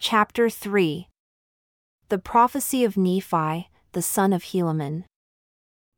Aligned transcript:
Chapter 0.00 0.48
3 0.48 1.08
The 2.08 2.18
prophecy 2.18 2.84
of 2.84 2.96
Nephi, 2.96 3.68
the 3.90 4.00
son 4.00 4.32
of 4.32 4.44
Helaman. 4.44 5.02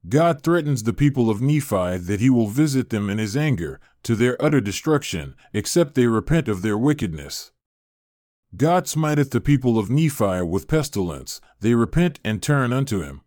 God 0.09 0.43
threatens 0.43 0.85
the 0.85 0.95
people 0.95 1.29
of 1.29 1.43
Nephi 1.43 1.99
that 1.99 2.19
he 2.19 2.31
will 2.31 2.47
visit 2.47 2.89
them 2.89 3.11
in 3.11 3.19
his 3.19 3.37
anger 3.37 3.79
to 4.05 4.17
their 4.17 4.43
utter 4.43 4.63
destruction, 4.63 5.35
except 5.53 5.95
they 5.95 6.07
repent 6.07 6.49
of 6.49 6.63
their 6.63 6.79
wickedness. 6.79 7.53
God 8.57 8.89
smiteth 8.89 9.33
the 9.33 9.41
people 9.41 9.79
of 9.79 9.91
Nephi 9.91 10.41
with 10.43 10.67
pestilence, 10.67 11.43
they 11.61 11.75
repent 11.75 12.21
and 12.25 12.43
turn 12.43 12.73
unto 12.73 13.03
him. 13.03 13.21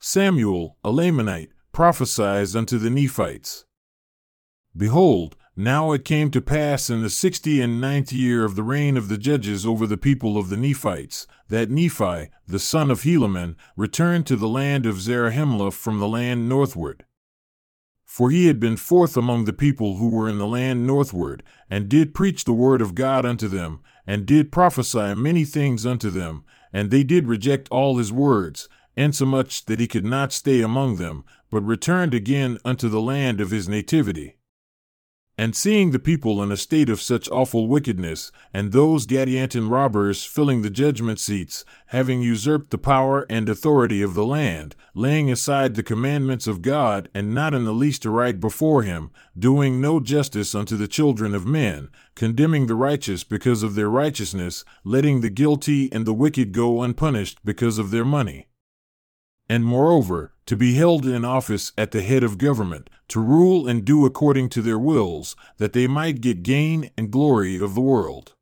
Samuel, 0.00 0.78
a 0.82 0.90
Lamanite, 0.90 1.50
prophesies 1.72 2.56
unto 2.56 2.78
the 2.78 2.88
Nephites. 2.88 3.66
Behold, 4.74 5.36
now 5.58 5.92
it 5.92 6.04
came 6.04 6.30
to 6.30 6.40
pass 6.42 6.90
in 6.90 7.00
the 7.02 7.08
sixty 7.08 7.62
and 7.62 7.80
ninth 7.80 8.12
year 8.12 8.44
of 8.44 8.56
the 8.56 8.62
reign 8.62 8.96
of 8.96 9.08
the 9.08 9.16
judges 9.16 9.64
over 9.64 9.86
the 9.86 9.96
people 9.96 10.36
of 10.36 10.50
the 10.50 10.56
Nephites, 10.56 11.26
that 11.48 11.70
Nephi, 11.70 12.28
the 12.46 12.58
son 12.58 12.90
of 12.90 13.02
Helaman, 13.02 13.56
returned 13.74 14.26
to 14.26 14.36
the 14.36 14.48
land 14.48 14.84
of 14.84 15.00
Zarahemla 15.00 15.72
from 15.72 15.98
the 15.98 16.08
land 16.08 16.46
northward. 16.46 17.06
For 18.04 18.30
he 18.30 18.46
had 18.46 18.60
been 18.60 18.76
forth 18.76 19.16
among 19.16 19.46
the 19.46 19.52
people 19.52 19.96
who 19.96 20.10
were 20.10 20.28
in 20.28 20.38
the 20.38 20.46
land 20.46 20.86
northward, 20.86 21.42
and 21.70 21.88
did 21.88 22.14
preach 22.14 22.44
the 22.44 22.52
word 22.52 22.82
of 22.82 22.94
God 22.94 23.24
unto 23.24 23.48
them, 23.48 23.80
and 24.06 24.26
did 24.26 24.52
prophesy 24.52 25.14
many 25.14 25.44
things 25.44 25.86
unto 25.86 26.10
them, 26.10 26.44
and 26.72 26.90
they 26.90 27.02
did 27.02 27.26
reject 27.26 27.68
all 27.70 27.96
his 27.96 28.12
words, 28.12 28.68
insomuch 28.94 29.64
that 29.64 29.80
he 29.80 29.86
could 29.86 30.04
not 30.04 30.32
stay 30.32 30.60
among 30.60 30.96
them, 30.96 31.24
but 31.50 31.62
returned 31.62 32.14
again 32.14 32.58
unto 32.64 32.88
the 32.88 33.00
land 33.00 33.40
of 33.40 33.50
his 33.50 33.68
nativity. 33.68 34.36
And 35.38 35.54
seeing 35.54 35.90
the 35.90 35.98
people 35.98 36.42
in 36.42 36.50
a 36.50 36.56
state 36.56 36.88
of 36.88 37.02
such 37.02 37.28
awful 37.28 37.68
wickedness, 37.68 38.32
and 38.54 38.72
those 38.72 39.06
Gadianton 39.06 39.70
robbers 39.70 40.24
filling 40.24 40.62
the 40.62 40.70
judgment 40.70 41.20
seats, 41.20 41.62
having 41.88 42.22
usurped 42.22 42.70
the 42.70 42.78
power 42.78 43.26
and 43.28 43.46
authority 43.46 44.00
of 44.00 44.14
the 44.14 44.24
land, 44.24 44.74
laying 44.94 45.30
aside 45.30 45.74
the 45.74 45.82
commandments 45.82 46.46
of 46.46 46.62
God, 46.62 47.10
and 47.12 47.34
not 47.34 47.52
in 47.52 47.64
the 47.64 47.74
least 47.74 48.06
aright 48.06 48.40
before 48.40 48.82
him, 48.82 49.10
doing 49.38 49.78
no 49.78 50.00
justice 50.00 50.54
unto 50.54 50.74
the 50.74 50.88
children 50.88 51.34
of 51.34 51.44
men, 51.44 51.90
condemning 52.14 52.66
the 52.66 52.74
righteous 52.74 53.22
because 53.22 53.62
of 53.62 53.74
their 53.74 53.90
righteousness, 53.90 54.64
letting 54.84 55.20
the 55.20 55.28
guilty 55.28 55.92
and 55.92 56.06
the 56.06 56.14
wicked 56.14 56.52
go 56.52 56.80
unpunished 56.80 57.40
because 57.44 57.78
of 57.78 57.90
their 57.90 58.06
money. 58.06 58.48
And 59.50 59.66
moreover, 59.66 60.32
to 60.46 60.56
be 60.56 60.74
held 60.74 61.04
in 61.04 61.24
office 61.24 61.72
at 61.76 61.90
the 61.90 62.02
head 62.02 62.22
of 62.22 62.38
government, 62.38 62.88
to 63.08 63.20
rule 63.20 63.66
and 63.66 63.84
do 63.84 64.06
according 64.06 64.48
to 64.48 64.62
their 64.62 64.78
wills, 64.78 65.36
that 65.58 65.72
they 65.72 65.86
might 65.86 66.20
get 66.20 66.42
gain 66.42 66.90
and 66.96 67.10
glory 67.10 67.56
of 67.60 67.74
the 67.74 67.80
world. 67.80 68.34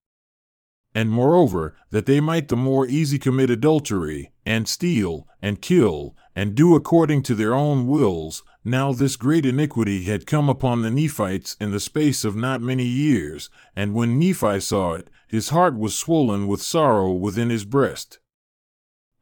And 0.95 1.11
moreover, 1.11 1.75
that 1.91 2.07
they 2.07 2.21
might 2.21 2.49
the 2.49 2.57
more 2.57 2.87
easy 2.87 3.19
commit 3.19 3.51
adultery, 3.51 4.31
and 4.47 4.69
steal, 4.69 5.27
and 5.43 5.61
kill, 5.61 6.15
and 6.37 6.55
do 6.55 6.77
according 6.77 7.23
to 7.25 7.35
their 7.35 7.55
own 7.55 7.87
wills. 7.87 8.43
Now 8.65 8.93
this 8.93 9.17
great 9.17 9.45
iniquity 9.45 10.05
had 10.05 10.27
come 10.27 10.49
upon 10.49 10.83
the 10.83 10.91
Nephites 10.91 11.57
in 11.61 11.71
the 11.71 11.81
space 11.81 12.25
of 12.25 12.37
not 12.37 12.61
many 12.61 12.85
years, 12.85 13.51
and 13.75 13.95
when 13.95 14.19
Nephi 14.19 14.61
saw 14.61 14.93
it, 14.95 15.11
his 15.27 15.49
heart 15.49 15.77
was 15.77 15.99
swollen 15.99 16.47
with 16.47 16.63
sorrow 16.63 17.13
within 17.13 17.51
his 17.51 17.65
breast. 17.65 18.19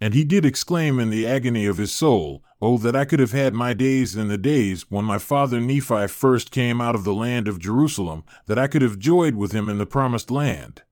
And 0.03 0.15
he 0.15 0.25
did 0.25 0.45
exclaim 0.45 0.99
in 0.99 1.11
the 1.11 1.29
agony 1.29 1.65
of 1.65 1.77
his 1.77 1.93
soul, 1.93 2.43
Oh, 2.61 2.77
that 2.77 2.97
I 2.97 3.05
could 3.05 3.21
have 3.21 3.31
had 3.31 3.55
my 3.55 3.73
days 3.73 4.17
in 4.17 4.27
the 4.27 4.37
days 4.37 4.91
when 4.91 5.05
my 5.05 5.17
father 5.17 5.61
Nephi 5.61 6.09
first 6.09 6.51
came 6.51 6.81
out 6.81 6.97
of 6.97 7.05
the 7.05 7.15
land 7.15 7.47
of 7.47 7.61
Jerusalem, 7.61 8.25
that 8.47 8.59
I 8.59 8.67
could 8.67 8.83
have 8.83 8.99
joyed 8.99 9.37
with 9.37 9.53
him 9.53 9.69
in 9.69 9.79
the 9.79 9.87
promised 9.87 10.29
land. 10.29 10.83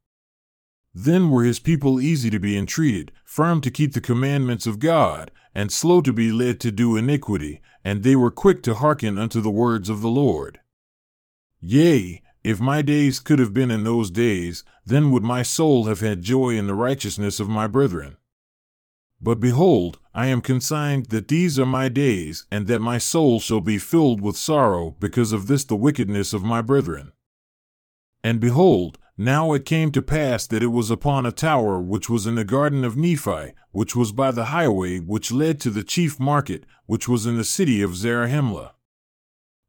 Then 0.95 1.29
were 1.29 1.43
his 1.43 1.59
people 1.59 2.01
easy 2.01 2.31
to 2.31 2.39
be 2.39 2.57
entreated, 2.57 3.11
firm 3.25 3.61
to 3.63 3.71
keep 3.73 3.95
the 3.95 4.01
commandments 4.01 4.65
of 4.65 4.79
God, 4.79 5.33
and 5.57 5.73
slow 5.73 6.01
to 6.03 6.13
be 6.13 6.31
led 6.31 6.61
to 6.61 6.71
do 6.71 6.97
iniquity, 6.97 7.61
and 7.83 8.05
they 8.05 8.15
were 8.15 8.31
quick 8.31 8.63
to 8.63 8.75
hearken 8.75 9.19
unto 9.19 9.41
the 9.41 9.51
words 9.51 9.89
of 9.89 10.03
the 10.03 10.09
Lord. 10.09 10.61
Yea, 11.59 12.23
if 12.45 12.61
my 12.61 12.81
days 12.81 13.19
could 13.19 13.41
have 13.41 13.53
been 13.53 13.73
in 13.73 13.83
those 13.83 14.13
days, 14.13 14.63
then 14.87 15.11
would 15.11 15.25
my 15.25 15.43
soul 15.43 15.87
have 15.87 15.99
had 15.99 16.23
joy 16.23 16.51
in 16.51 16.69
the 16.69 16.75
righteousness 16.75 17.41
of 17.41 17.49
my 17.49 17.67
brethren. 17.67 18.17
But 19.23 19.39
behold, 19.39 19.99
I 20.15 20.27
am 20.27 20.41
consigned 20.41 21.07
that 21.07 21.29
these 21.29 21.59
are 21.59 21.67
my 21.67 21.89
days, 21.89 22.47
and 22.51 22.67
that 22.69 22.81
my 22.81 22.99
soul 22.99 23.39
shall 23.39 23.61
be 23.61 23.79
filled 23.79 24.21
with 24.21 24.37
sorrow 24.37 24.97
because 24.99 25.33
of 25.33 25.47
this 25.47 25.65
the 25.65 25.77
wickedness 25.77 26.33
of 26.33 26.43
my 26.43 26.63
brethren. 26.63 27.13
And 28.25 28.41
behold, 28.41 28.99
now 29.19 29.53
it 29.53 29.67
came 29.67 29.93
to 29.93 30.01
pass 30.01 30.47
that 30.47 30.63
it 30.63 30.69
was 30.69 30.91
upon 30.91 31.27
a 31.27 31.33
tower 31.33 31.79
which 31.79 32.09
was 32.09 32.27
in 32.27 32.37
the 32.37 32.45
garden 32.45 32.85
of 32.85 32.97
Nephi, 32.97 33.53
which 33.71 33.95
was 33.95 34.13
by 34.13 34.31
the 34.31 34.47
highway 34.47 34.99
which 34.99 35.31
led 35.31 35.61
to 35.61 35.71
the 35.71 35.85
chief 35.85 36.19
market, 36.19 36.65
which 36.87 37.07
was 37.07 37.27
in 37.27 37.37
the 37.37 37.45
city 37.45 37.83
of 37.83 37.97
Zarahemla. 37.97 38.73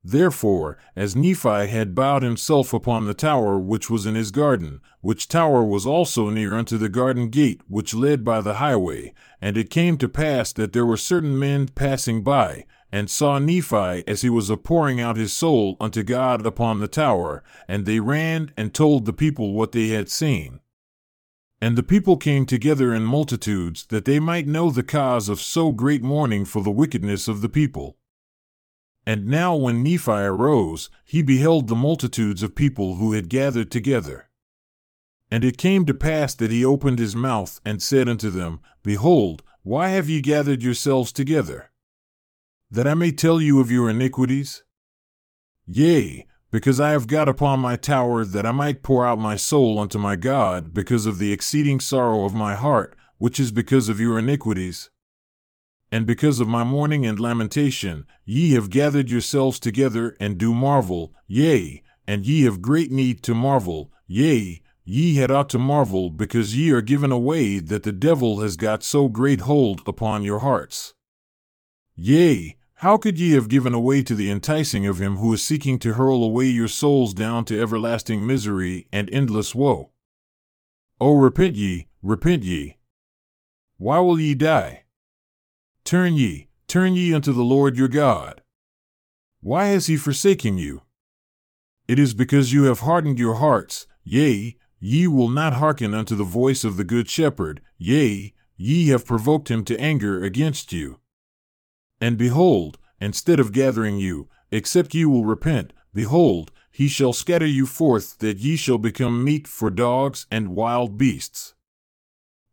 Therefore, 0.04 0.78
as 0.96 1.16
Nephi 1.16 1.68
had 1.68 1.94
bowed 1.94 2.24
himself 2.24 2.74
upon 2.74 3.06
the 3.06 3.14
tower 3.14 3.60
which 3.60 3.88
was 3.88 4.08
in 4.08 4.16
his 4.16 4.32
garden, 4.32 4.82
which 5.02 5.28
tower 5.28 5.64
was 5.64 5.86
also 5.86 6.32
near 6.32 6.56
unto 6.56 6.78
the 6.78 6.90
garden 6.90 7.30
gate 7.30 7.62
which 7.68 7.94
led 7.94 8.24
by 8.24 8.42
the 8.42 8.56
highway, 8.56 9.14
and 9.40 9.58
it 9.58 9.70
came 9.70 9.98
to 10.00 10.10
pass 10.10 10.54
that 10.54 10.74
there 10.74 10.88
were 10.88 10.98
certain 10.98 11.38
men 11.38 11.68
passing 11.68 12.24
by, 12.24 12.66
and 12.92 13.12
saw 13.12 13.38
Nephi 13.38 14.04
as 14.08 14.22
he 14.22 14.30
was 14.30 14.50
a 14.50 14.58
pouring 14.58 15.00
out 15.00 15.18
his 15.18 15.34
soul 15.34 15.78
unto 15.80 16.02
God 16.02 16.48
upon 16.48 16.80
the 16.80 16.88
tower, 16.88 17.44
and 17.68 17.86
they 17.86 18.00
ran 18.00 18.52
and 18.58 18.74
told 18.74 19.06
the 19.06 19.14
people 19.14 19.54
what 19.54 19.72
they 19.72 19.90
had 19.90 20.10
seen. 20.10 20.62
And 21.62 21.78
the 21.78 21.84
people 21.84 22.18
came 22.18 22.48
together 22.48 22.92
in 22.92 23.04
multitudes 23.04 23.86
that 23.90 24.06
they 24.06 24.20
might 24.20 24.48
know 24.48 24.72
the 24.72 24.82
cause 24.82 25.30
of 25.30 25.40
so 25.40 25.72
great 25.72 26.02
mourning 26.02 26.44
for 26.44 26.64
the 26.64 26.72
wickedness 26.72 27.28
of 27.28 27.42
the 27.42 27.50
people. 27.50 27.98
And 29.12 29.28
now, 29.28 29.58
when 29.58 29.84
Nephi 29.84 30.10
arose, 30.10 30.90
he 31.04 31.22
beheld 31.22 31.68
the 31.68 31.76
multitudes 31.76 32.42
of 32.44 32.56
people 32.56 32.96
who 32.96 33.12
had 33.12 33.28
gathered 33.28 33.70
together. 33.70 34.30
And 35.30 35.44
it 35.44 35.58
came 35.58 35.86
to 35.86 35.94
pass 35.94 36.34
that 36.36 36.50
he 36.50 36.64
opened 36.64 36.98
his 36.98 37.14
mouth 37.14 37.60
and 37.66 37.84
said 37.84 38.08
unto 38.08 38.30
them, 38.30 38.62
Behold, 38.84 39.44
why 39.64 39.90
have 39.90 40.08
ye 40.08 40.22
gathered 40.22 40.64
yourselves 40.64 41.12
together? 41.12 41.72
That 42.70 42.88
I 42.88 42.94
may 42.94 43.12
tell 43.12 43.42
you 43.42 43.60
of 43.60 43.70
your 43.70 43.90
iniquities? 43.90 44.64
Yea, 45.68 46.26
because 46.50 46.80
I 46.80 46.92
have 46.92 47.08
got 47.08 47.28
upon 47.28 47.60
my 47.60 47.76
tower 47.76 48.24
that 48.24 48.46
I 48.46 48.54
might 48.54 48.82
pour 48.82 49.06
out 49.06 49.20
my 49.20 49.36
soul 49.36 49.78
unto 49.78 50.00
my 50.00 50.16
God, 50.16 50.74
because 50.74 51.06
of 51.06 51.18
the 51.18 51.34
exceeding 51.34 51.82
sorrow 51.82 52.24
of 52.24 52.34
my 52.34 52.56
heart, 52.56 52.96
which 53.18 53.42
is 53.42 53.52
because 53.52 53.90
of 53.90 54.00
your 54.00 54.18
iniquities. 54.18 54.90
And 55.92 56.08
because 56.08 56.40
of 56.40 56.48
my 56.48 56.64
mourning 56.64 57.06
and 57.06 57.20
lamentation, 57.20 58.06
ye 58.24 58.52
have 58.54 58.70
gathered 58.70 59.10
yourselves 59.10 59.60
together 59.60 60.16
and 60.20 60.38
do 60.38 60.54
marvel, 60.54 61.14
yea, 61.28 61.84
and 62.08 62.26
ye 62.26 62.44
have 62.44 62.62
great 62.62 62.92
need 62.92 63.22
to 63.24 63.36
marvel, 63.36 63.92
yea, 64.08 64.62
ye 64.86 65.16
had 65.16 65.30
ought 65.30 65.50
to 65.50 65.60
marvel, 65.60 66.10
because 66.10 66.58
ye 66.58 66.72
are 66.72 66.82
given 66.82 67.12
away 67.12 67.60
that 67.60 67.84
the 67.84 67.92
devil 67.92 68.40
has 68.40 68.56
got 68.56 68.84
so 68.84 69.10
great 69.10 69.42
hold 69.42 69.82
upon 69.86 70.24
your 70.24 70.40
hearts. 70.40 70.94
Yea, 71.96 72.56
how 72.76 72.98
could 72.98 73.20
ye 73.20 73.34
have 73.34 73.50
given 73.50 73.74
away 73.74 74.02
to 74.02 74.16
the 74.16 74.32
enticing 74.32 74.88
of 74.88 75.00
him 75.00 75.18
who 75.18 75.34
is 75.34 75.44
seeking 75.44 75.78
to 75.78 75.94
hurl 75.94 76.24
away 76.24 76.46
your 76.46 76.68
souls 76.68 77.14
down 77.14 77.46
to 77.46 77.62
everlasting 77.62 78.26
misery 78.26 78.88
and 78.92 79.10
endless 79.12 79.54
woe? 79.54 79.92
O 81.00 81.14
repent 81.14 81.56
ye, 81.56 81.88
repent 82.02 82.44
ye. 82.44 82.78
Why 83.78 84.00
will 84.00 84.20
ye 84.20 84.34
die? 84.34 84.86
Turn 85.84 86.14
ye, 86.16 86.48
turn 86.68 86.94
ye 86.94 87.14
unto 87.14 87.34
the 87.34 87.44
Lord 87.44 87.78
your 87.78 87.88
God. 87.88 88.42
Why 89.42 89.68
has 89.68 89.88
he 89.88 89.98
forsaken 89.98 90.58
you? 90.58 90.84
It 91.88 92.00
is 92.00 92.14
because 92.14 92.54
you 92.54 92.64
have 92.64 92.82
hardened 92.82 93.20
your 93.20 93.36
hearts, 93.36 93.88
yea, 94.04 94.58
ye 94.80 95.08
will 95.08 95.28
not 95.28 95.54
hearken 95.54 95.94
unto 95.94 96.16
the 96.16 96.24
voice 96.24 96.64
of 96.64 96.78
the 96.78 96.84
good 96.84 97.10
shepherd, 97.10 97.62
yea, 97.78 98.34
ye 98.56 98.88
have 98.88 99.06
provoked 99.06 99.50
him 99.50 99.66
to 99.66 99.80
anger 99.80 100.24
against 100.24 100.72
you. 100.72 101.00
And 102.00 102.18
behold, 102.18 102.78
instead 103.00 103.40
of 103.40 103.52
gathering 103.52 103.98
you, 103.98 104.30
except 104.52 104.94
ye 104.94 105.06
will 105.06 105.26
repent, 105.26 105.74
behold, 105.94 106.52
he 106.72 106.88
shall 106.88 107.14
scatter 107.14 107.46
you 107.46 107.66
forth 107.66 108.20
that 108.20 108.38
ye 108.38 108.56
shall 108.56 108.78
become 108.78 109.24
meat 109.24 109.48
for 109.48 109.70
dogs 109.70 110.26
and 110.32 110.56
wild 110.56 110.98
beasts. 110.98 111.54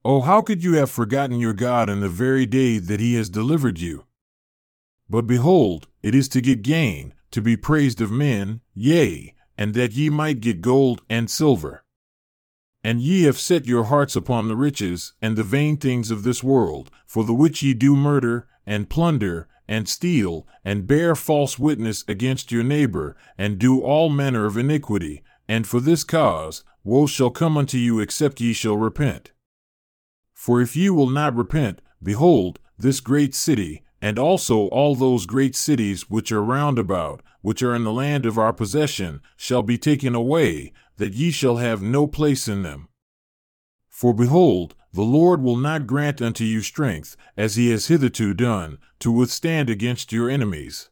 Oh, 0.05 0.21
how 0.21 0.43
could 0.43 0.62
you 0.62 0.75
have 0.75 0.91
forgotten 0.91 1.41
your 1.41 1.53
God 1.53 1.91
in 1.91 2.00
the 2.00 2.09
very 2.09 2.47
day 2.47 2.79
that 2.79 3.00
he 3.00 3.15
has 3.15 3.29
delivered 3.29 3.81
you? 3.81 4.05
But 5.11 5.27
behold, 5.27 5.89
it 6.03 6.15
is 6.15 6.29
to 6.29 6.41
get 6.41 6.62
gain, 6.62 7.15
to 7.33 7.43
be 7.43 7.56
praised 7.56 8.00
of 8.00 8.11
men, 8.11 8.61
yea, 8.75 9.35
and 9.56 9.75
that 9.75 9.93
ye 9.93 10.09
might 10.09 10.41
get 10.41 10.61
gold 10.61 11.03
and 11.11 11.29
silver. 11.29 11.85
And 12.85 13.00
ye 13.00 13.25
have 13.25 13.39
set 13.39 13.67
your 13.67 13.85
hearts 13.85 14.15
upon 14.15 14.47
the 14.47 14.56
riches 14.56 15.15
and 15.21 15.37
the 15.37 15.43
vain 15.43 15.77
things 15.77 16.12
of 16.12 16.23
this 16.23 16.45
world, 16.45 16.91
for 17.05 17.25
the 17.25 17.35
which 17.35 17.62
ye 17.62 17.75
do 17.75 17.97
murder, 17.97 18.47
and 18.65 18.89
plunder, 18.89 19.49
and 19.67 19.89
steal, 19.89 20.47
and 20.65 20.87
bear 20.87 21.17
false 21.17 21.59
witness 21.59 22.05
against 22.06 22.53
your 22.53 22.62
neighbor, 22.62 23.17
and 23.37 23.59
do 23.59 23.81
all 23.81 24.09
manner 24.09 24.47
of 24.47 24.56
iniquity, 24.56 25.23
and 25.49 25.67
for 25.67 25.81
this 25.81 26.05
cause 26.05 26.62
woe 26.85 27.06
shall 27.06 27.31
come 27.31 27.56
unto 27.56 27.77
you 27.77 27.99
except 27.99 28.41
ye 28.41 28.53
shall 28.53 28.77
repent. 28.77 29.33
For 30.38 30.62
if 30.62 30.76
ye 30.76 30.88
will 30.88 31.11
not 31.11 31.35
repent, 31.35 31.82
behold, 32.00 32.61
this 32.79 33.00
great 33.00 33.35
city, 33.35 33.82
and 34.00 34.20
also 34.20 34.69
all 34.69 34.94
those 34.94 35.26
great 35.26 35.56
cities 35.56 36.08
which 36.08 36.31
are 36.31 36.44
round 36.44 36.79
about, 36.79 37.23
which 37.43 37.61
are 37.61 37.75
in 37.75 37.82
the 37.82 37.93
land 37.93 38.25
of 38.25 38.38
our 38.38 38.52
possession, 38.52 39.20
shall 39.37 39.64
be 39.64 39.76
taken 39.76 40.14
away, 40.14 40.73
that 40.96 41.12
ye 41.12 41.32
shall 41.32 41.56
have 41.56 41.82
no 41.82 42.06
place 42.06 42.46
in 42.46 42.62
them. 42.62 42.87
For 43.88 44.14
behold, 44.14 44.76
the 44.93 45.02
Lord 45.02 45.43
will 45.43 45.56
not 45.56 45.88
grant 45.88 46.23
unto 46.23 46.44
you 46.44 46.61
strength, 46.61 47.17
as 47.37 47.56
he 47.56 47.70
has 47.70 47.88
hitherto 47.88 48.32
done, 48.32 48.79
to 49.00 49.11
withstand 49.11 49.69
against 49.69 50.12
your 50.12 50.31
enemies. 50.31 50.88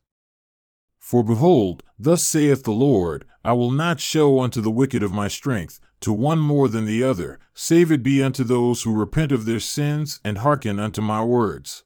For 1.07 1.23
behold, 1.23 1.85
thus 1.97 2.25
saith 2.25 2.65
the 2.65 2.73
Lord, 2.73 3.27
I 3.45 3.53
will 3.53 3.71
not 3.71 4.01
show 4.01 4.41
unto 4.41 4.61
the 4.61 4.73
wicked 4.73 5.05
of 5.05 5.13
my 5.13 5.29
strength, 5.29 5.79
to 6.01 6.13
one 6.13 6.41
more 6.41 6.67
than 6.67 6.85
the 6.85 7.05
other, 7.05 7.39
save 7.55 7.93
it 7.93 8.03
be 8.03 8.21
unto 8.21 8.43
those 8.43 8.83
who 8.83 8.93
repent 8.93 9.31
of 9.31 9.45
their 9.45 9.61
sins 9.61 10.19
and 10.25 10.39
hearken 10.39 10.81
unto 10.81 11.01
my 11.01 11.23
words. 11.23 11.85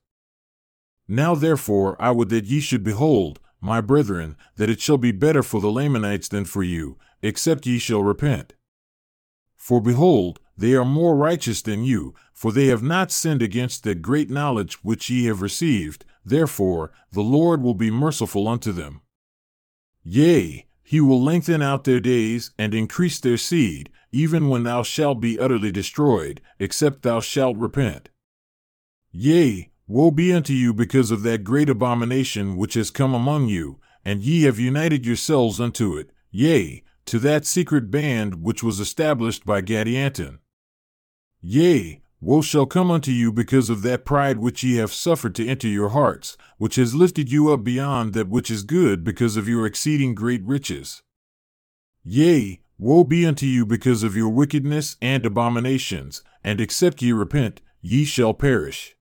Now 1.07 1.35
therefore 1.35 2.01
I 2.01 2.13
would 2.13 2.31
that 2.31 2.47
ye 2.47 2.61
should 2.61 2.83
behold, 2.83 3.41
my 3.61 3.83
brethren, 3.83 4.39
that 4.57 4.71
it 4.71 4.81
shall 4.81 4.97
be 4.97 5.13
better 5.13 5.43
for 5.43 5.61
the 5.61 5.71
Lamanites 5.71 6.29
than 6.29 6.47
for 6.47 6.63
you, 6.63 6.97
except 7.21 7.67
ye 7.67 7.79
shall 7.79 8.03
repent. 8.03 8.55
For 9.55 9.83
behold, 9.83 10.41
they 10.57 10.73
are 10.73 10.85
more 10.87 11.15
righteous 11.15 11.61
than 11.61 11.85
you, 11.85 12.15
for 12.33 12.53
they 12.53 12.69
have 12.69 12.83
not 12.83 13.13
sinned 13.13 13.43
against 13.43 13.85
that 13.85 14.01
great 14.01 14.31
knowledge 14.31 14.83
which 14.83 15.11
ye 15.11 15.27
have 15.27 15.43
received, 15.43 16.07
therefore 16.25 16.91
the 17.13 17.21
Lord 17.21 17.61
will 17.61 17.75
be 17.75 17.91
merciful 17.91 18.49
unto 18.49 18.73
them. 18.73 19.03
Yea, 20.02 20.67
he 20.82 21.00
will 21.00 21.23
lengthen 21.23 21.62
out 21.62 21.85
their 21.85 22.00
days 22.00 22.52
and 22.58 22.75
increase 22.75 23.20
their 23.20 23.37
seed, 23.37 23.91
even 24.12 24.49
when 24.49 24.64
thou 24.64 24.82
shalt 24.82 25.20
be 25.20 25.38
utterly 25.38 25.70
destroyed, 25.70 26.41
except 26.58 27.02
thou 27.02 27.20
shalt 27.20 27.56
repent. 27.56 28.08
Yea, 29.12 29.70
woe 29.87 30.11
be 30.11 30.32
unto 30.32 30.52
you 30.52 30.73
because 30.73 31.11
of 31.11 31.23
that 31.23 31.44
great 31.44 31.69
abomination 31.69 32.56
which 32.56 32.75
has 32.75 32.91
come 32.91 33.14
among 33.14 33.49
you, 33.49 33.79
and 34.05 34.23
ye 34.23 34.43
have 34.43 34.58
united 34.58 35.05
yourselves 35.05 35.61
unto 35.61 35.97
it, 35.97 36.11
yea, 36.31 36.82
to 37.05 37.19
that 37.19 37.44
secret 37.44 37.91
band 37.91 38.43
which 38.43 38.62
was 38.62 38.81
established 38.81 39.44
by 39.44 39.61
Gadianton. 39.61 40.38
Yea, 41.41 42.02
woe 42.21 42.43
shall 42.43 42.67
come 42.67 42.91
unto 42.91 43.11
you 43.11 43.33
because 43.33 43.71
of 43.71 43.83
that 43.83 44.05
pride 44.05 44.39
which 44.39 44.63
ye 44.63 44.77
have 44.77 44.93
suffered 44.93 45.35
to 45.35 45.47
enter 45.47 45.69
your 45.69 45.91
hearts, 45.91 46.37
which 46.59 46.77
has 46.77 46.95
lifted 46.95 47.33
you 47.33 47.53
up 47.53 47.65
beyond 47.65 48.13
that 48.13 48.29
which 48.29 48.51
is 48.51 48.63
good 48.63 49.03
because 49.03 49.37
of 49.37 49.49
your 49.49 49.65
exceeding 49.65 50.15
great 50.15 50.45
riches. 50.45 51.03
Yea, 52.05 52.61
woe 52.79 53.05
be 53.05 53.25
unto 53.25 53.47
you 53.47 53.65
because 53.65 54.03
of 54.03 54.17
your 54.17 54.29
wickedness 54.29 54.97
and 55.01 55.25
abominations, 55.25 56.23
and 56.45 56.61
except 56.61 57.03
ye 57.03 57.13
repent, 57.13 57.61
ye 57.81 58.05
shall 58.05 58.35
perish. 58.35 58.97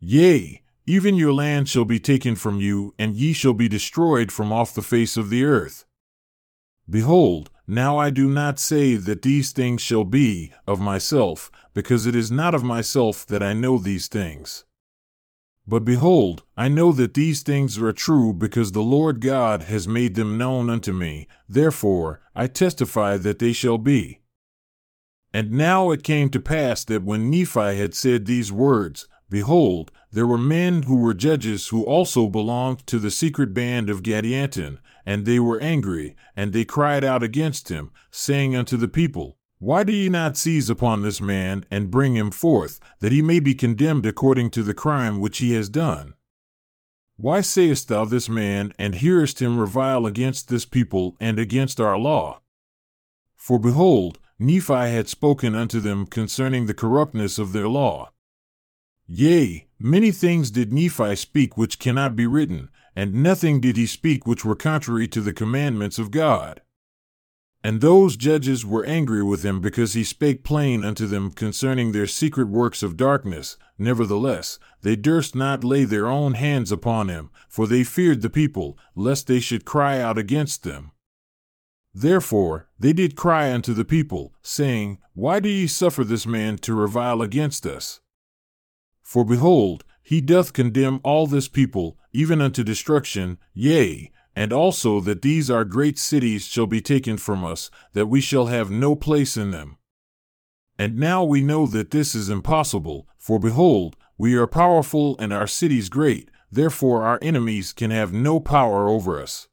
Yea, 0.00 0.62
even 0.86 1.16
your 1.16 1.32
land 1.32 1.68
shall 1.68 1.84
be 1.84 1.98
taken 1.98 2.36
from 2.36 2.60
you, 2.60 2.94
and 2.98 3.16
ye 3.16 3.32
shall 3.32 3.54
be 3.54 3.68
destroyed 3.68 4.30
from 4.30 4.52
off 4.52 4.74
the 4.74 4.82
face 4.82 5.16
of 5.16 5.30
the 5.30 5.44
earth. 5.44 5.84
Behold, 6.88 7.50
now 7.66 7.98
I 7.98 8.10
do 8.10 8.28
not 8.28 8.58
say 8.58 8.94
that 8.94 9.22
these 9.22 9.52
things 9.52 9.82
shall 9.82 10.04
be 10.04 10.52
of 10.66 10.80
myself, 10.80 11.50
because 11.74 12.06
it 12.06 12.14
is 12.14 12.30
not 12.30 12.54
of 12.54 12.62
myself 12.62 13.26
that 13.26 13.42
I 13.42 13.52
know 13.52 13.78
these 13.78 14.06
things. 14.08 14.64
But 15.66 15.84
behold, 15.84 16.44
I 16.56 16.68
know 16.68 16.92
that 16.92 17.14
these 17.14 17.42
things 17.42 17.76
are 17.78 17.92
true 17.92 18.32
because 18.32 18.70
the 18.70 18.82
Lord 18.82 19.20
God 19.20 19.64
has 19.64 19.88
made 19.88 20.14
them 20.14 20.38
known 20.38 20.70
unto 20.70 20.92
me, 20.92 21.26
therefore 21.48 22.20
I 22.36 22.46
testify 22.46 23.16
that 23.16 23.40
they 23.40 23.52
shall 23.52 23.78
be. 23.78 24.20
And 25.32 25.50
now 25.50 25.90
it 25.90 26.04
came 26.04 26.30
to 26.30 26.40
pass 26.40 26.84
that 26.84 27.02
when 27.02 27.30
Nephi 27.30 27.76
had 27.76 27.94
said 27.94 28.26
these 28.26 28.52
words, 28.52 29.08
behold, 29.28 29.90
there 30.12 30.26
were 30.26 30.38
men 30.38 30.84
who 30.84 30.96
were 30.96 31.14
judges 31.14 31.68
who 31.68 31.84
also 31.84 32.28
belonged 32.28 32.86
to 32.86 33.00
the 33.00 33.10
secret 33.10 33.52
band 33.52 33.90
of 33.90 34.04
Gadianton, 34.04 34.78
and 35.06 35.24
they 35.24 35.38
were 35.38 35.60
angry, 35.60 36.16
and 36.34 36.52
they 36.52 36.64
cried 36.64 37.04
out 37.04 37.22
against 37.22 37.68
him, 37.68 37.92
saying 38.10 38.56
unto 38.56 38.76
the 38.76 38.88
people, 38.88 39.38
Why 39.58 39.84
do 39.84 39.92
ye 39.92 40.08
not 40.08 40.36
seize 40.36 40.68
upon 40.68 41.02
this 41.02 41.20
man, 41.20 41.64
and 41.70 41.90
bring 41.90 42.16
him 42.16 42.32
forth, 42.32 42.80
that 42.98 43.12
he 43.12 43.22
may 43.22 43.38
be 43.38 43.54
condemned 43.54 44.04
according 44.04 44.50
to 44.50 44.64
the 44.64 44.74
crime 44.74 45.20
which 45.20 45.38
he 45.38 45.52
has 45.54 45.68
done? 45.68 46.14
Why 47.16 47.40
sayest 47.40 47.88
thou 47.88 48.04
this 48.04 48.28
man, 48.28 48.74
and 48.78 48.96
hearest 48.96 49.40
him 49.40 49.58
revile 49.58 50.04
against 50.04 50.48
this 50.48 50.66
people 50.66 51.16
and 51.20 51.38
against 51.38 51.80
our 51.80 51.96
law? 51.96 52.40
For 53.36 53.58
behold, 53.58 54.18
Nephi 54.38 54.72
had 54.72 55.08
spoken 55.08 55.54
unto 55.54 55.80
them 55.80 56.06
concerning 56.06 56.66
the 56.66 56.74
corruptness 56.74 57.38
of 57.38 57.52
their 57.52 57.68
law. 57.68 58.10
Yea, 59.06 59.68
many 59.78 60.10
things 60.10 60.50
did 60.50 60.72
Nephi 60.72 61.14
speak 61.14 61.56
which 61.56 61.78
cannot 61.78 62.16
be 62.16 62.26
written, 62.26 62.68
and 62.96 63.14
nothing 63.14 63.60
did 63.60 63.76
he 63.76 63.86
speak 63.86 64.26
which 64.26 64.44
were 64.44 64.56
contrary 64.56 65.06
to 65.06 65.20
the 65.20 65.34
commandments 65.34 65.98
of 65.98 66.10
God. 66.10 66.62
And 67.62 67.80
those 67.80 68.16
judges 68.16 68.64
were 68.64 68.84
angry 68.84 69.22
with 69.22 69.44
him 69.44 69.60
because 69.60 69.92
he 69.92 70.04
spake 70.04 70.44
plain 70.44 70.84
unto 70.84 71.06
them 71.06 71.30
concerning 71.30 71.92
their 71.92 72.06
secret 72.06 72.48
works 72.48 72.82
of 72.82 72.96
darkness. 72.96 73.56
Nevertheless, 73.76 74.58
they 74.82 74.96
durst 74.96 75.34
not 75.34 75.64
lay 75.64 75.84
their 75.84 76.06
own 76.06 76.34
hands 76.34 76.72
upon 76.72 77.08
him, 77.08 77.30
for 77.48 77.66
they 77.66 77.82
feared 77.84 78.22
the 78.22 78.30
people, 78.30 78.78
lest 78.94 79.26
they 79.26 79.40
should 79.40 79.64
cry 79.64 80.00
out 80.00 80.16
against 80.16 80.62
them. 80.62 80.92
Therefore 81.92 82.68
they 82.78 82.92
did 82.92 83.16
cry 83.16 83.52
unto 83.52 83.74
the 83.74 83.84
people, 83.84 84.32
saying, 84.42 84.98
Why 85.14 85.40
do 85.40 85.48
ye 85.48 85.66
suffer 85.66 86.04
this 86.04 86.26
man 86.26 86.58
to 86.58 86.74
revile 86.74 87.20
against 87.20 87.66
us? 87.66 88.00
For 89.02 89.24
behold, 89.24 89.84
he 90.06 90.20
doth 90.20 90.52
condemn 90.52 91.00
all 91.02 91.26
this 91.26 91.48
people, 91.48 91.98
even 92.12 92.40
unto 92.40 92.62
destruction, 92.62 93.38
yea, 93.52 94.12
and 94.36 94.52
also 94.52 95.00
that 95.00 95.20
these 95.20 95.50
our 95.50 95.64
great 95.64 95.98
cities 95.98 96.46
shall 96.46 96.68
be 96.68 96.80
taken 96.80 97.16
from 97.16 97.44
us, 97.44 97.72
that 97.92 98.06
we 98.06 98.20
shall 98.20 98.46
have 98.46 98.70
no 98.70 98.94
place 98.94 99.36
in 99.36 99.50
them. 99.50 99.78
And 100.78 100.96
now 100.96 101.24
we 101.24 101.40
know 101.40 101.66
that 101.66 101.90
this 101.90 102.14
is 102.14 102.30
impossible, 102.30 103.08
for 103.18 103.40
behold, 103.40 103.96
we 104.16 104.36
are 104.36 104.46
powerful 104.46 105.16
and 105.18 105.32
our 105.32 105.48
cities 105.48 105.88
great, 105.88 106.30
therefore 106.52 107.02
our 107.02 107.18
enemies 107.20 107.72
can 107.72 107.90
have 107.90 108.12
no 108.12 108.38
power 108.38 108.88
over 108.88 109.20
us. 109.20 109.48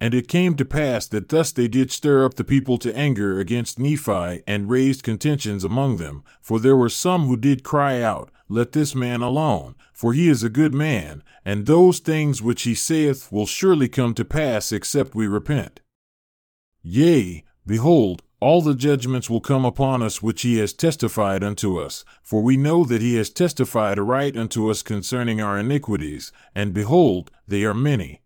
And 0.00 0.12
it 0.12 0.28
came 0.28 0.56
to 0.56 0.64
pass 0.64 1.06
that 1.08 1.30
thus 1.30 1.52
they 1.52 1.68
did 1.68 1.90
stir 1.90 2.24
up 2.24 2.34
the 2.34 2.44
people 2.44 2.76
to 2.78 2.94
anger 2.94 3.40
against 3.40 3.78
Nephi 3.78 4.42
and 4.46 4.68
raised 4.68 5.02
contentions 5.02 5.64
among 5.64 5.96
them, 5.96 6.22
for 6.40 6.60
there 6.60 6.76
were 6.76 6.90
some 6.90 7.26
who 7.26 7.36
did 7.36 7.64
cry 7.64 8.02
out, 8.02 8.30
let 8.48 8.72
this 8.72 8.94
man 8.94 9.22
alone, 9.22 9.74
for 9.92 10.12
he 10.12 10.28
is 10.28 10.42
a 10.42 10.50
good 10.50 10.74
man, 10.74 11.22
and 11.44 11.64
those 11.64 11.98
things 11.98 12.42
which 12.42 12.62
he 12.62 12.74
saith 12.74 13.32
will 13.32 13.46
surely 13.46 13.88
come 13.88 14.12
to 14.14 14.24
pass 14.24 14.70
except 14.70 15.14
we 15.14 15.26
repent. 15.26 15.80
Yea, 16.82 17.42
behold, 17.66 18.22
all 18.38 18.60
the 18.60 18.74
judgments 18.74 19.30
will 19.30 19.40
come 19.40 19.64
upon 19.64 20.02
us 20.02 20.22
which 20.22 20.42
he 20.42 20.58
has 20.58 20.74
testified 20.74 21.42
unto 21.42 21.80
us, 21.80 22.04
for 22.22 22.42
we 22.42 22.56
know 22.56 22.84
that 22.84 23.00
he 23.00 23.16
has 23.16 23.30
testified 23.30 23.98
aright 23.98 24.36
unto 24.36 24.70
us 24.70 24.82
concerning 24.82 25.40
our 25.40 25.58
iniquities, 25.58 26.32
and 26.54 26.74
behold, 26.74 27.30
they 27.48 27.64
are 27.64 27.74
many. 27.74 28.20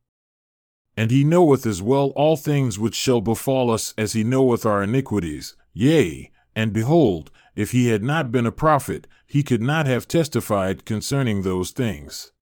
And 1.00 1.10
he 1.10 1.24
knoweth 1.24 1.64
as 1.64 1.80
well 1.80 2.08
all 2.08 2.36
things 2.36 2.78
which 2.78 2.94
shall 2.94 3.22
befall 3.22 3.70
us 3.70 3.94
as 3.96 4.12
he 4.12 4.22
knoweth 4.22 4.66
our 4.66 4.82
iniquities. 4.82 5.56
Yea, 5.72 6.30
and 6.54 6.74
behold, 6.74 7.30
if 7.56 7.70
he 7.70 7.86
had 7.86 8.02
not 8.02 8.30
been 8.30 8.44
a 8.44 8.52
prophet, 8.52 9.06
he 9.26 9.42
could 9.42 9.62
not 9.62 9.86
have 9.86 10.06
testified 10.06 10.84
concerning 10.84 11.40
those 11.40 11.70
things. 11.70 12.32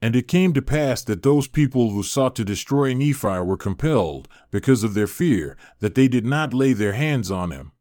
And 0.00 0.14
it 0.14 0.28
came 0.28 0.52
to 0.52 0.62
pass 0.62 1.02
that 1.02 1.24
those 1.24 1.48
people 1.48 1.90
who 1.90 2.04
sought 2.04 2.36
to 2.36 2.44
destroy 2.44 2.94
Nephi 2.94 3.40
were 3.40 3.56
compelled, 3.56 4.28
because 4.52 4.84
of 4.84 4.94
their 4.94 5.08
fear, 5.08 5.56
that 5.80 5.96
they 5.96 6.06
did 6.06 6.24
not 6.24 6.54
lay 6.54 6.72
their 6.74 6.92
hands 6.92 7.28
on 7.28 7.50
him. 7.50 7.72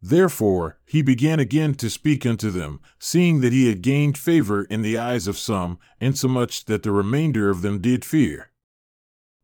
Therefore 0.00 0.78
he 0.84 1.02
began 1.02 1.40
again 1.40 1.74
to 1.74 1.90
speak 1.90 2.24
unto 2.24 2.52
them, 2.52 2.78
seeing 3.00 3.40
that 3.40 3.52
he 3.52 3.66
had 3.66 3.82
gained 3.82 4.16
favor 4.16 4.62
in 4.62 4.82
the 4.82 4.96
eyes 4.96 5.26
of 5.26 5.36
some, 5.36 5.80
insomuch 6.00 6.66
that 6.66 6.84
the 6.84 6.92
remainder 6.92 7.50
of 7.50 7.62
them 7.62 7.80
did 7.80 8.04
fear. 8.04 8.52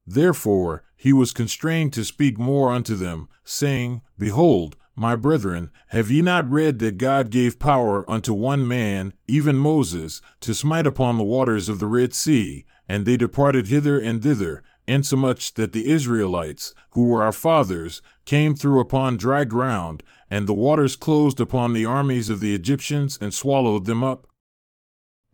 Therefore 0.06 0.84
he 0.96 1.12
was 1.12 1.32
constrained 1.32 1.92
to 1.94 2.04
speak 2.04 2.38
more 2.38 2.72
unto 2.72 2.94
them, 2.94 3.28
saying, 3.44 4.02
Behold, 4.18 4.76
my 4.94 5.16
brethren, 5.16 5.70
have 5.88 6.10
ye 6.10 6.20
not 6.20 6.50
read 6.50 6.78
that 6.80 6.98
God 6.98 7.30
gave 7.30 7.58
power 7.58 8.08
unto 8.10 8.34
one 8.34 8.68
man, 8.68 9.14
even 9.26 9.56
Moses, 9.56 10.20
to 10.40 10.54
smite 10.54 10.86
upon 10.86 11.16
the 11.16 11.24
waters 11.24 11.68
of 11.68 11.78
the 11.78 11.86
Red 11.86 12.12
Sea, 12.12 12.66
and 12.88 13.06
they 13.06 13.16
departed 13.16 13.68
hither 13.68 13.98
and 13.98 14.22
thither, 14.22 14.62
insomuch 14.86 15.54
that 15.54 15.72
the 15.72 15.88
Israelites, 15.88 16.74
who 16.90 17.06
were 17.06 17.22
our 17.22 17.32
fathers, 17.32 18.02
came 18.24 18.54
through 18.54 18.80
upon 18.80 19.16
dry 19.16 19.44
ground, 19.44 20.02
and 20.30 20.46
the 20.46 20.54
waters 20.54 20.96
closed 20.96 21.40
upon 21.40 21.72
the 21.72 21.86
armies 21.86 22.28
of 22.28 22.40
the 22.40 22.54
Egyptians 22.54 23.18
and 23.20 23.32
swallowed 23.32 23.86
them 23.86 24.04
up? 24.04 24.26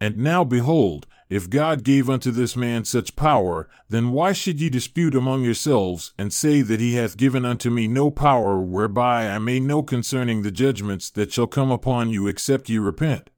And 0.00 0.18
now 0.18 0.44
behold, 0.44 1.06
If 1.28 1.50
God 1.50 1.84
gave 1.84 2.08
unto 2.08 2.30
this 2.30 2.56
man 2.56 2.84
such 2.84 3.14
power, 3.14 3.68
then 3.88 4.12
why 4.12 4.32
should 4.32 4.60
ye 4.60 4.70
dispute 4.70 5.14
among 5.14 5.44
yourselves, 5.44 6.14
and 6.16 6.32
say 6.32 6.62
that 6.62 6.80
he 6.80 6.94
hath 6.94 7.18
given 7.18 7.44
unto 7.44 7.68
me 7.68 7.86
no 7.86 8.10
power 8.10 8.58
whereby 8.60 9.28
I 9.28 9.38
may 9.38 9.60
know 9.60 9.82
concerning 9.82 10.40
the 10.40 10.50
judgments 10.50 11.10
that 11.10 11.32
shall 11.32 11.46
come 11.46 11.70
upon 11.70 12.08
you 12.08 12.26
except 12.26 12.70
ye 12.70 12.78
repent? 12.78 13.28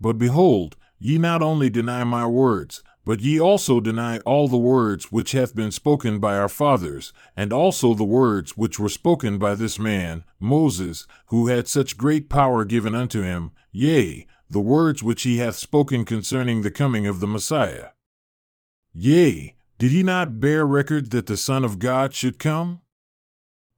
But 0.00 0.16
behold, 0.16 0.76
ye 0.98 1.18
not 1.18 1.42
only 1.42 1.68
deny 1.68 2.02
my 2.04 2.26
words, 2.26 2.82
but 3.04 3.20
ye 3.20 3.38
also 3.38 3.78
deny 3.78 4.18
all 4.20 4.48
the 4.48 4.56
words 4.56 5.12
which 5.12 5.32
hath 5.32 5.54
been 5.54 5.70
spoken 5.70 6.18
by 6.18 6.36
our 6.36 6.48
fathers, 6.48 7.12
and 7.36 7.52
also 7.52 7.94
the 7.94 8.04
words 8.04 8.56
which 8.56 8.78
were 8.78 8.88
spoken 8.88 9.38
by 9.38 9.54
this 9.54 9.78
man, 9.78 10.24
Moses, 10.40 11.06
who 11.26 11.46
had 11.46 11.68
such 11.68 11.98
great 11.98 12.28
power 12.28 12.64
given 12.64 12.94
unto 12.94 13.22
him, 13.22 13.52
yea, 13.70 14.26
the 14.48 14.60
words 14.60 15.02
which 15.02 15.22
he 15.22 15.38
hath 15.38 15.56
spoken 15.56 16.04
concerning 16.04 16.62
the 16.62 16.70
coming 16.70 17.06
of 17.06 17.20
the 17.20 17.26
Messiah. 17.26 17.88
Yea, 18.94 19.54
did 19.78 19.90
he 19.90 20.02
not 20.02 20.40
bear 20.40 20.66
record 20.66 21.10
that 21.10 21.26
the 21.26 21.36
Son 21.36 21.64
of 21.64 21.78
God 21.78 22.14
should 22.14 22.38
come? 22.38 22.80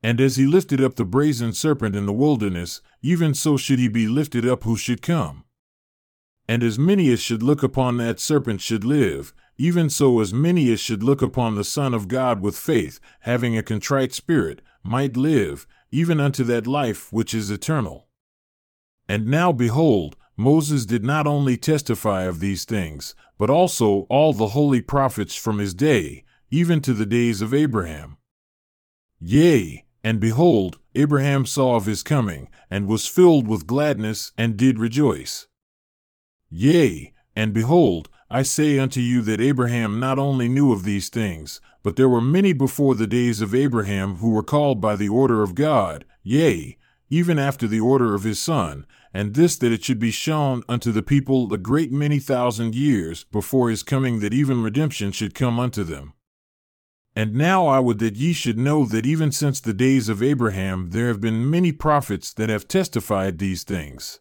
And 0.03 0.21
as 0.21 0.37
he 0.37 0.47
lifted 0.47 0.81
up 0.81 0.95
the 0.95 1.05
brazen 1.05 1.53
serpent 1.53 1.97
in 1.97 2.07
the 2.07 2.13
wilderness, 2.13 2.81
even 3.03 3.35
so 3.35 3.57
should 3.57 3.81
he 3.81 3.89
be 3.89 4.07
lifted 4.07 4.47
up 4.47 4.63
who 4.63 4.77
should 4.77 5.03
come. 5.03 5.45
And 6.47 6.63
as 6.63 6.79
many 6.79 7.11
as 7.13 7.21
should 7.21 7.43
look 7.43 7.63
upon 7.63 7.97
that 7.97 8.21
serpent 8.21 8.61
should 8.61 8.85
live, 8.85 9.35
even 9.57 9.91
so 9.91 10.21
as 10.21 10.33
many 10.33 10.73
as 10.73 10.79
should 10.79 11.03
look 11.03 11.21
upon 11.21 11.57
the 11.57 11.65
Son 11.65 11.93
of 11.93 12.07
God 12.07 12.41
with 12.41 12.57
faith, 12.57 13.01
having 13.21 13.59
a 13.59 13.63
contrite 13.63 14.15
spirit, 14.15 14.63
might 14.85 15.17
live, 15.17 15.67
even 15.91 16.21
unto 16.21 16.45
that 16.45 16.67
life 16.67 17.13
which 17.13 17.35
is 17.35 17.51
eternal. 17.51 18.07
And 19.09 19.27
now 19.27 19.51
behold, 19.51 20.17
Moses 20.41 20.87
did 20.87 21.05
not 21.05 21.27
only 21.27 21.57
testify 21.57 22.23
of 22.23 22.39
these 22.39 22.65
things, 22.65 23.17
but 23.39 23.51
also 23.51 24.07
all 24.09 24.33
the 24.33 24.51
holy 24.51 24.81
prophets 24.81 25.35
from 25.35 25.59
his 25.59 25.75
day, 25.75 26.25
even 26.49 26.81
to 26.81 26.95
the 26.95 27.05
days 27.05 27.43
of 27.43 27.53
Abraham. 27.53 28.19
Yea, 29.19 29.85
and 30.05 30.21
behold, 30.21 30.79
Abraham 30.95 31.45
saw 31.45 31.75
of 31.75 31.87
his 31.87 32.05
coming, 32.05 32.49
and 32.71 32.87
was 32.87 33.09
filled 33.09 33.49
with 33.49 33.67
gladness, 33.67 34.31
and 34.39 34.57
did 34.57 34.79
rejoice. 34.79 35.49
Yea, 36.49 37.13
and 37.35 37.53
behold, 37.53 38.09
I 38.31 38.43
say 38.45 38.79
unto 38.79 39.01
you 39.01 39.23
that 39.23 39.41
Abraham 39.41 39.99
not 39.99 40.21
only 40.21 40.49
knew 40.49 40.71
of 40.71 40.85
these 40.85 41.09
things, 41.09 41.61
but 41.83 41.97
there 41.97 42.09
were 42.09 42.21
many 42.21 42.53
before 42.53 42.95
the 42.95 43.09
days 43.09 43.41
of 43.41 43.57
Abraham 43.57 44.17
who 44.17 44.31
were 44.31 44.45
called 44.45 44.81
by 44.81 44.95
the 44.95 45.09
order 45.09 45.43
of 45.43 45.57
God, 45.57 46.05
yea, 46.23 46.79
even 47.11 47.41
after 47.41 47.67
the 47.67 47.81
order 47.81 48.15
of 48.15 48.23
his 48.23 48.39
Son, 48.39 48.87
and 49.13 49.35
this 49.35 49.57
that 49.57 49.73
it 49.73 49.85
should 49.85 49.99
be 49.99 50.11
shown 50.11 50.63
unto 50.69 50.93
the 50.93 51.03
people 51.03 51.53
a 51.53 51.59
great 51.59 51.93
many 51.93 52.19
thousand 52.19 52.75
years 52.75 53.25
before 53.25 53.71
his 53.71 53.83
coming 53.83 54.21
that 54.21 54.35
even 54.35 54.63
redemption 54.63 55.13
should 55.13 55.35
come 55.35 55.59
unto 55.59 55.85
them. 55.85 56.13
And 57.17 57.35
now 57.35 57.67
I 57.67 57.81
would 57.81 57.99
that 57.99 58.17
ye 58.17 58.33
should 58.33 58.59
know 58.59 58.85
that 58.85 59.07
even 59.07 59.33
since 59.33 59.61
the 59.61 59.75
days 59.75 60.09
of 60.09 60.23
Abraham 60.23 60.91
there 60.91 61.09
have 61.09 61.21
been 61.21 61.51
many 61.51 61.73
prophets 61.73 62.33
that 62.35 62.49
have 62.49 62.69
testified 62.69 63.39
these 63.39 63.65
things. 63.65 64.21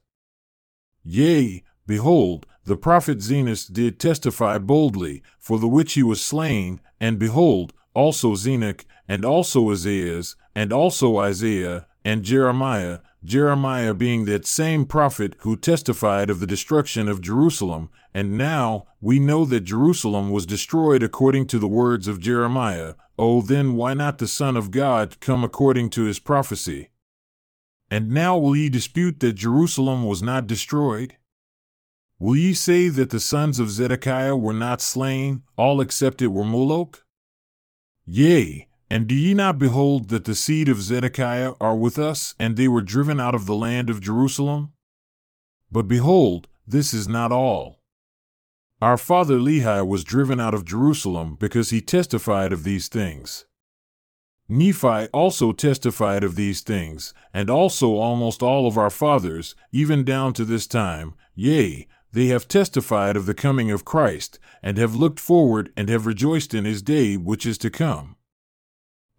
Yea, 1.03 1.63
behold, 1.85 2.45
the 2.65 2.75
prophet 2.75 3.19
Zenos 3.19 3.71
did 3.71 3.99
testify 3.99 4.57
boldly, 4.57 5.21
for 5.39 5.59
the 5.59 5.67
which 5.67 5.93
he 5.93 6.03
was 6.03 6.19
slain, 6.19 6.81
and 6.99 7.19
behold, 7.19 7.71
also 7.93 8.33
Zenock, 8.35 8.83
and 9.07 9.23
also 9.23 9.71
Isaiah, 9.71 10.23
and 10.53 10.73
also 10.73 11.17
Isaiah, 11.17 11.87
and 12.03 12.23
Jeremiah, 12.23 12.99
Jeremiah 13.27 13.93
being 13.93 14.23
that 14.23 14.45
same 14.45 14.85
prophet 14.85 15.35
who 15.39 15.57
testified 15.57 16.29
of 16.29 16.39
the 16.39 16.47
destruction 16.47 17.09
of 17.09 17.19
Jerusalem, 17.19 17.89
and 18.13 18.37
now 18.37 18.87
we 19.01 19.19
know 19.19 19.43
that 19.43 19.65
Jerusalem 19.65 20.31
was 20.31 20.45
destroyed 20.45 21.03
according 21.03 21.47
to 21.47 21.59
the 21.59 21.67
words 21.67 22.07
of 22.07 22.21
Jeremiah. 22.21 22.93
Oh, 23.19 23.41
then 23.41 23.75
why 23.75 23.93
not 23.93 24.19
the 24.19 24.29
Son 24.29 24.55
of 24.55 24.71
God 24.71 25.19
come 25.19 25.43
according 25.43 25.89
to 25.89 26.03
his 26.03 26.19
prophecy? 26.19 26.89
And 27.91 28.11
now 28.11 28.37
will 28.37 28.55
ye 28.55 28.69
dispute 28.69 29.19
that 29.19 29.33
Jerusalem 29.33 30.05
was 30.05 30.23
not 30.23 30.47
destroyed? 30.47 31.17
Will 32.19 32.37
ye 32.37 32.53
say 32.53 32.87
that 32.87 33.09
the 33.09 33.19
sons 33.19 33.59
of 33.59 33.69
Zedekiah 33.69 34.37
were 34.37 34.53
not 34.53 34.79
slain, 34.79 35.43
all 35.57 35.81
except 35.81 36.21
it 36.21 36.27
were 36.27 36.45
Mulek? 36.45 37.01
Yea, 38.05 38.69
and 38.89 39.07
do 39.07 39.15
ye 39.15 39.33
not 39.33 39.59
behold 39.59 40.09
that 40.09 40.25
the 40.25 40.35
seed 40.35 40.69
of 40.69 40.81
Zedekiah 40.81 41.53
are 41.59 41.75
with 41.75 41.99
us, 41.99 42.35
and 42.39 42.55
they 42.55 42.67
were 42.67 42.81
driven 42.81 43.19
out 43.19 43.35
of 43.35 43.45
the 43.45 43.55
land 43.55 43.89
of 43.89 44.01
Jerusalem? 44.01 44.73
But 45.71 45.87
behold, 45.87 46.47
this 46.65 46.93
is 46.93 47.07
not 47.07 47.31
all. 47.31 47.81
Our 48.81 48.97
father 48.97 49.37
Lehi 49.37 49.85
was 49.85 50.03
driven 50.03 50.39
out 50.39 50.53
of 50.53 50.65
Jerusalem 50.65 51.35
because 51.39 51.71
he 51.71 51.81
testified 51.81 52.53
of 52.53 52.63
these 52.63 52.87
things. 52.87 53.45
Nephi 54.49 55.07
also 55.07 55.51
testified 55.51 56.23
of 56.23 56.35
these 56.35 56.61
things, 56.61 57.13
and 57.33 57.49
also 57.49 57.95
almost 57.95 58.41
all 58.41 58.67
of 58.67 58.77
our 58.77 58.89
fathers, 58.89 59.55
even 59.71 60.03
down 60.03 60.31
to 60.33 60.45
this 60.45 60.67
time, 60.67 61.15
yea, 61.35 61.87
they 62.13 62.27
have 62.27 62.47
testified 62.47 63.17
of 63.17 63.25
the 63.25 63.33
coming 63.33 63.71
of 63.71 63.83
Christ, 63.83 64.39
and 64.61 64.77
have 64.77 64.95
looked 64.95 65.19
forward 65.19 65.73
and 65.75 65.89
have 65.89 66.05
rejoiced 66.05 66.53
in 66.53 66.63
his 66.65 66.81
day 66.81 67.17
which 67.17 67.45
is 67.45 67.57
to 67.59 67.69
come. 67.69 68.16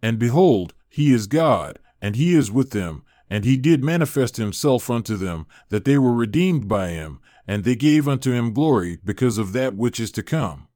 And 0.01 0.17
behold, 0.19 0.73
he 0.87 1.13
is 1.13 1.27
God, 1.27 1.79
and 2.01 2.15
he 2.15 2.33
is 2.33 2.51
with 2.51 2.71
them, 2.71 3.03
and 3.29 3.45
he 3.45 3.57
did 3.57 3.83
manifest 3.83 4.37
himself 4.37 4.89
unto 4.89 5.15
them, 5.15 5.45
that 5.69 5.85
they 5.85 5.97
were 5.97 6.13
redeemed 6.13 6.67
by 6.67 6.89
him, 6.89 7.19
and 7.47 7.63
they 7.63 7.75
gave 7.75 8.07
unto 8.07 8.31
him 8.31 8.53
glory 8.53 8.99
because 9.03 9.37
of 9.37 9.53
that 9.53 9.75
which 9.75 9.99
is 9.99 10.11
to 10.11 10.23
come. 10.23 10.67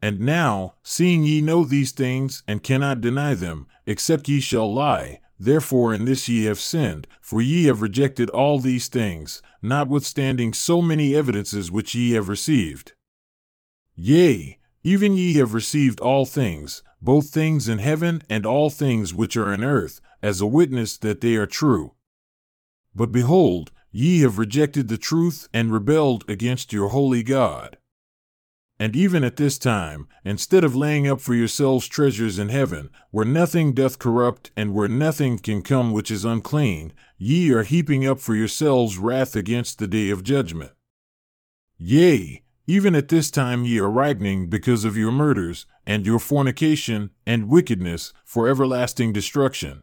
And 0.00 0.20
now, 0.20 0.74
seeing 0.82 1.24
ye 1.24 1.40
know 1.40 1.64
these 1.64 1.92
things, 1.92 2.42
and 2.48 2.62
cannot 2.62 3.00
deny 3.00 3.34
them, 3.34 3.66
except 3.86 4.28
ye 4.28 4.40
shall 4.40 4.72
lie, 4.72 5.20
therefore 5.38 5.92
in 5.94 6.04
this 6.04 6.28
ye 6.28 6.44
have 6.44 6.58
sinned, 6.58 7.06
for 7.20 7.40
ye 7.40 7.64
have 7.64 7.82
rejected 7.82 8.30
all 8.30 8.58
these 8.58 8.88
things, 8.88 9.42
notwithstanding 9.60 10.52
so 10.52 10.82
many 10.82 11.14
evidences 11.14 11.70
which 11.70 11.94
ye 11.94 12.12
have 12.12 12.28
received. 12.28 12.94
Yea, 13.94 14.58
even 14.82 15.16
ye 15.16 15.34
have 15.34 15.54
received 15.54 16.00
all 16.00 16.26
things, 16.26 16.82
both 17.02 17.30
things 17.30 17.68
in 17.68 17.78
heaven 17.78 18.22
and 18.30 18.46
all 18.46 18.70
things 18.70 19.12
which 19.12 19.36
are 19.36 19.52
in 19.52 19.62
earth, 19.62 20.00
as 20.22 20.40
a 20.40 20.46
witness 20.46 20.96
that 20.96 21.20
they 21.20 21.34
are 21.34 21.46
true. 21.46 21.92
But 22.94 23.12
behold, 23.12 23.72
ye 23.90 24.20
have 24.20 24.38
rejected 24.38 24.88
the 24.88 24.96
truth 24.96 25.48
and 25.52 25.72
rebelled 25.72 26.24
against 26.28 26.72
your 26.72 26.88
holy 26.88 27.22
God. 27.22 27.76
And 28.78 28.96
even 28.96 29.22
at 29.22 29.36
this 29.36 29.58
time, 29.58 30.08
instead 30.24 30.64
of 30.64 30.74
laying 30.74 31.06
up 31.06 31.20
for 31.20 31.34
yourselves 31.34 31.86
treasures 31.86 32.38
in 32.38 32.48
heaven, 32.48 32.90
where 33.10 33.24
nothing 33.24 33.74
doth 33.74 33.98
corrupt 33.98 34.50
and 34.56 34.74
where 34.74 34.88
nothing 34.88 35.38
can 35.38 35.62
come 35.62 35.92
which 35.92 36.10
is 36.10 36.24
unclean, 36.24 36.92
ye 37.18 37.52
are 37.52 37.62
heaping 37.62 38.06
up 38.06 38.18
for 38.18 38.34
yourselves 38.34 38.98
wrath 38.98 39.36
against 39.36 39.78
the 39.78 39.86
day 39.86 40.10
of 40.10 40.24
judgment. 40.24 40.72
Yea, 41.78 42.42
even 42.72 42.94
at 42.94 43.08
this 43.08 43.30
time 43.30 43.66
ye 43.66 43.78
are 43.78 43.90
ripening 43.90 44.48
because 44.48 44.82
of 44.86 44.96
your 44.96 45.12
murders, 45.12 45.66
and 45.86 46.06
your 46.06 46.18
fornication, 46.18 47.10
and 47.26 47.50
wickedness, 47.50 48.14
for 48.24 48.48
everlasting 48.48 49.12
destruction. 49.12 49.82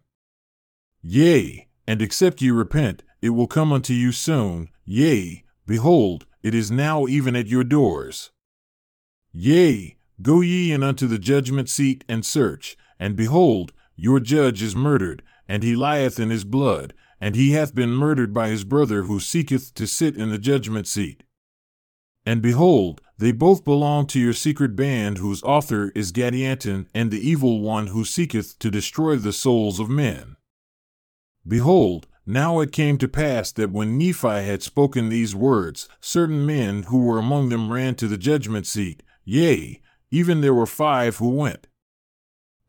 Yea, 1.04 1.68
and 1.86 2.02
except 2.02 2.42
ye 2.42 2.50
repent, 2.50 3.04
it 3.22 3.30
will 3.30 3.46
come 3.46 3.72
unto 3.72 3.94
you 3.94 4.12
soon, 4.12 4.70
yea, 4.86 5.44
behold, 5.68 6.26
it 6.42 6.56
is 6.56 6.72
now 6.72 7.06
even 7.06 7.36
at 7.36 7.46
your 7.46 7.64
doors. 7.64 8.32
Yea, 9.32 9.96
go 10.24 10.42
ye 10.42 10.72
in 10.72 10.82
unto 10.82 11.06
the 11.06 11.20
judgment 11.20 11.70
seat 11.70 12.04
and 12.10 12.26
search, 12.26 12.76
and 13.00 13.16
behold, 13.16 13.72
your 13.96 14.20
judge 14.20 14.64
is 14.64 14.76
murdered, 14.76 15.22
and 15.48 15.62
he 15.62 15.76
lieth 15.76 16.20
in 16.20 16.32
his 16.32 16.44
blood, 16.44 16.96
and 17.22 17.36
he 17.36 17.52
hath 17.52 17.76
been 17.76 17.92
murdered 17.92 18.34
by 18.34 18.48
his 18.48 18.64
brother 18.64 19.04
who 19.04 19.20
seeketh 19.20 19.76
to 19.76 19.86
sit 19.86 20.18
in 20.18 20.32
the 20.32 20.40
judgment 20.40 20.88
seat. 20.88 21.22
And 22.30 22.44
behold, 22.44 23.02
they 23.18 23.32
both 23.32 23.64
belong 23.66 24.06
to 24.06 24.20
your 24.20 24.34
secret 24.34 24.76
band, 24.76 25.18
whose 25.18 25.42
author 25.42 25.92
is 25.96 26.12
Gadianton, 26.12 26.86
and 26.94 27.10
the 27.10 27.28
evil 27.28 27.60
one 27.60 27.88
who 27.88 28.06
seeketh 28.06 28.60
to 28.60 28.70
destroy 28.70 29.16
the 29.16 29.34
souls 29.34 29.80
of 29.80 29.90
men. 29.90 30.36
Behold, 31.48 32.06
now 32.28 32.60
it 32.60 32.72
came 32.72 33.00
to 33.00 33.08
pass 33.08 33.52
that 33.54 33.72
when 33.72 33.98
Nephi 33.98 34.28
had 34.46 34.62
spoken 34.62 35.10
these 35.10 35.34
words, 35.34 35.90
certain 36.02 36.46
men 36.46 36.84
who 36.84 37.00
were 37.00 37.18
among 37.18 37.50
them 37.50 37.74
ran 37.74 37.96
to 37.96 38.08
the 38.08 38.16
judgment 38.16 38.68
seat, 38.68 39.02
yea, 39.26 39.82
even 40.12 40.42
there 40.42 40.54
were 40.54 40.68
five 40.68 41.18
who 41.18 41.30
went. 41.30 41.66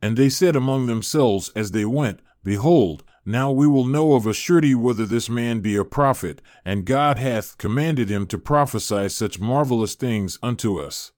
And 0.01 0.17
they 0.17 0.31
said 0.31 0.57
among 0.57 0.87
themselves 0.87 1.53
as 1.55 1.73
they 1.73 1.85
went, 1.85 2.21
Behold, 2.43 3.05
now 3.25 3.51
we 3.51 3.67
will 3.67 3.85
know 3.85 4.15
of 4.15 4.27
a 4.27 4.33
surety 4.33 4.75
whether 4.75 5.05
this 5.05 5.29
man 5.29 5.61
be 5.61 5.77
a 5.77 5.85
prophet, 5.85 6.41
and 6.65 6.85
God 6.85 7.19
hath 7.19 7.59
commanded 7.59 8.09
him 8.09 8.27
to 8.29 8.39
prophesy 8.39 9.09
such 9.09 9.41
marvelous 9.41 9.95
things 9.95 10.39
unto 10.43 10.79
us. 10.79 11.13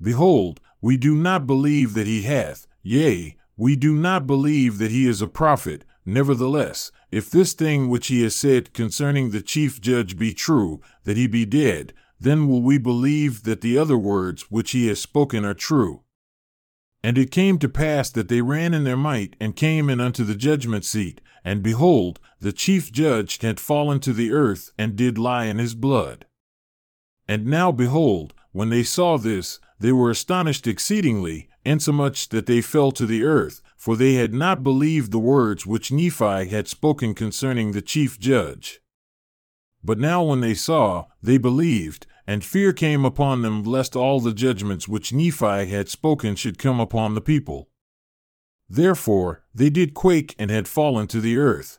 Behold, 0.00 0.60
we 0.80 0.96
do 0.96 1.14
not 1.14 1.46
believe 1.46 1.94
that 1.94 2.06
he 2.06 2.22
hath, 2.22 2.66
yea, 2.82 3.36
we 3.56 3.76
do 3.76 3.94
not 3.94 4.26
believe 4.26 4.78
that 4.78 4.90
he 4.90 5.06
is 5.06 5.22
a 5.22 5.26
prophet. 5.26 5.84
Nevertheless, 6.04 6.92
if 7.10 7.30
this 7.30 7.52
thing 7.52 7.88
which 7.88 8.08
he 8.08 8.22
has 8.22 8.34
said 8.34 8.74
concerning 8.74 9.30
the 9.30 9.40
chief 9.40 9.80
judge 9.80 10.18
be 10.18 10.34
true, 10.34 10.80
that 11.04 11.16
he 11.16 11.26
be 11.26 11.44
dead, 11.44 11.92
then 12.20 12.48
will 12.48 12.62
we 12.62 12.78
believe 12.78 13.44
that 13.44 13.60
the 13.60 13.78
other 13.78 13.96
words 13.96 14.50
which 14.50 14.72
he 14.72 14.88
has 14.88 15.00
spoken 15.00 15.44
are 15.44 15.54
true. 15.54 16.02
And 17.06 17.16
it 17.16 17.30
came 17.30 17.60
to 17.60 17.68
pass 17.68 18.10
that 18.10 18.26
they 18.26 18.40
ran 18.40 18.74
in 18.74 18.82
their 18.82 18.96
might 18.96 19.36
and 19.38 19.54
came 19.54 19.88
in 19.88 20.00
unto 20.00 20.24
the 20.24 20.34
judgment 20.34 20.84
seat, 20.84 21.20
and 21.44 21.62
behold, 21.62 22.18
the 22.40 22.52
chief 22.52 22.90
judge 22.90 23.40
had 23.42 23.60
fallen 23.60 24.00
to 24.00 24.12
the 24.12 24.32
earth 24.32 24.72
and 24.76 24.96
did 24.96 25.16
lie 25.16 25.44
in 25.44 25.58
his 25.58 25.76
blood. 25.76 26.26
And 27.28 27.46
now 27.46 27.70
behold, 27.70 28.34
when 28.50 28.70
they 28.70 28.82
saw 28.82 29.18
this, 29.18 29.60
they 29.78 29.92
were 29.92 30.10
astonished 30.10 30.66
exceedingly, 30.66 31.48
insomuch 31.64 32.30
that 32.30 32.46
they 32.46 32.60
fell 32.60 32.90
to 32.90 33.06
the 33.06 33.22
earth, 33.22 33.62
for 33.76 33.94
they 33.94 34.14
had 34.14 34.34
not 34.34 34.64
believed 34.64 35.12
the 35.12 35.20
words 35.20 35.64
which 35.64 35.92
Nephi 35.92 36.48
had 36.48 36.66
spoken 36.66 37.14
concerning 37.14 37.70
the 37.70 37.82
chief 37.82 38.18
judge. 38.18 38.80
But 39.84 40.00
now 40.00 40.24
when 40.24 40.40
they 40.40 40.54
saw, 40.54 41.04
they 41.22 41.38
believed, 41.38 42.08
and 42.26 42.44
fear 42.44 42.72
came 42.72 43.04
upon 43.04 43.42
them 43.42 43.62
lest 43.62 43.94
all 43.94 44.20
the 44.20 44.34
judgments 44.34 44.88
which 44.88 45.12
Nephi 45.12 45.66
had 45.66 45.88
spoken 45.88 46.34
should 46.34 46.58
come 46.58 46.80
upon 46.80 47.14
the 47.14 47.20
people. 47.20 47.68
Therefore 48.68 49.44
they 49.54 49.70
did 49.70 49.94
quake 49.94 50.34
and 50.38 50.50
had 50.50 50.66
fallen 50.66 51.06
to 51.08 51.20
the 51.20 51.38
earth. 51.38 51.78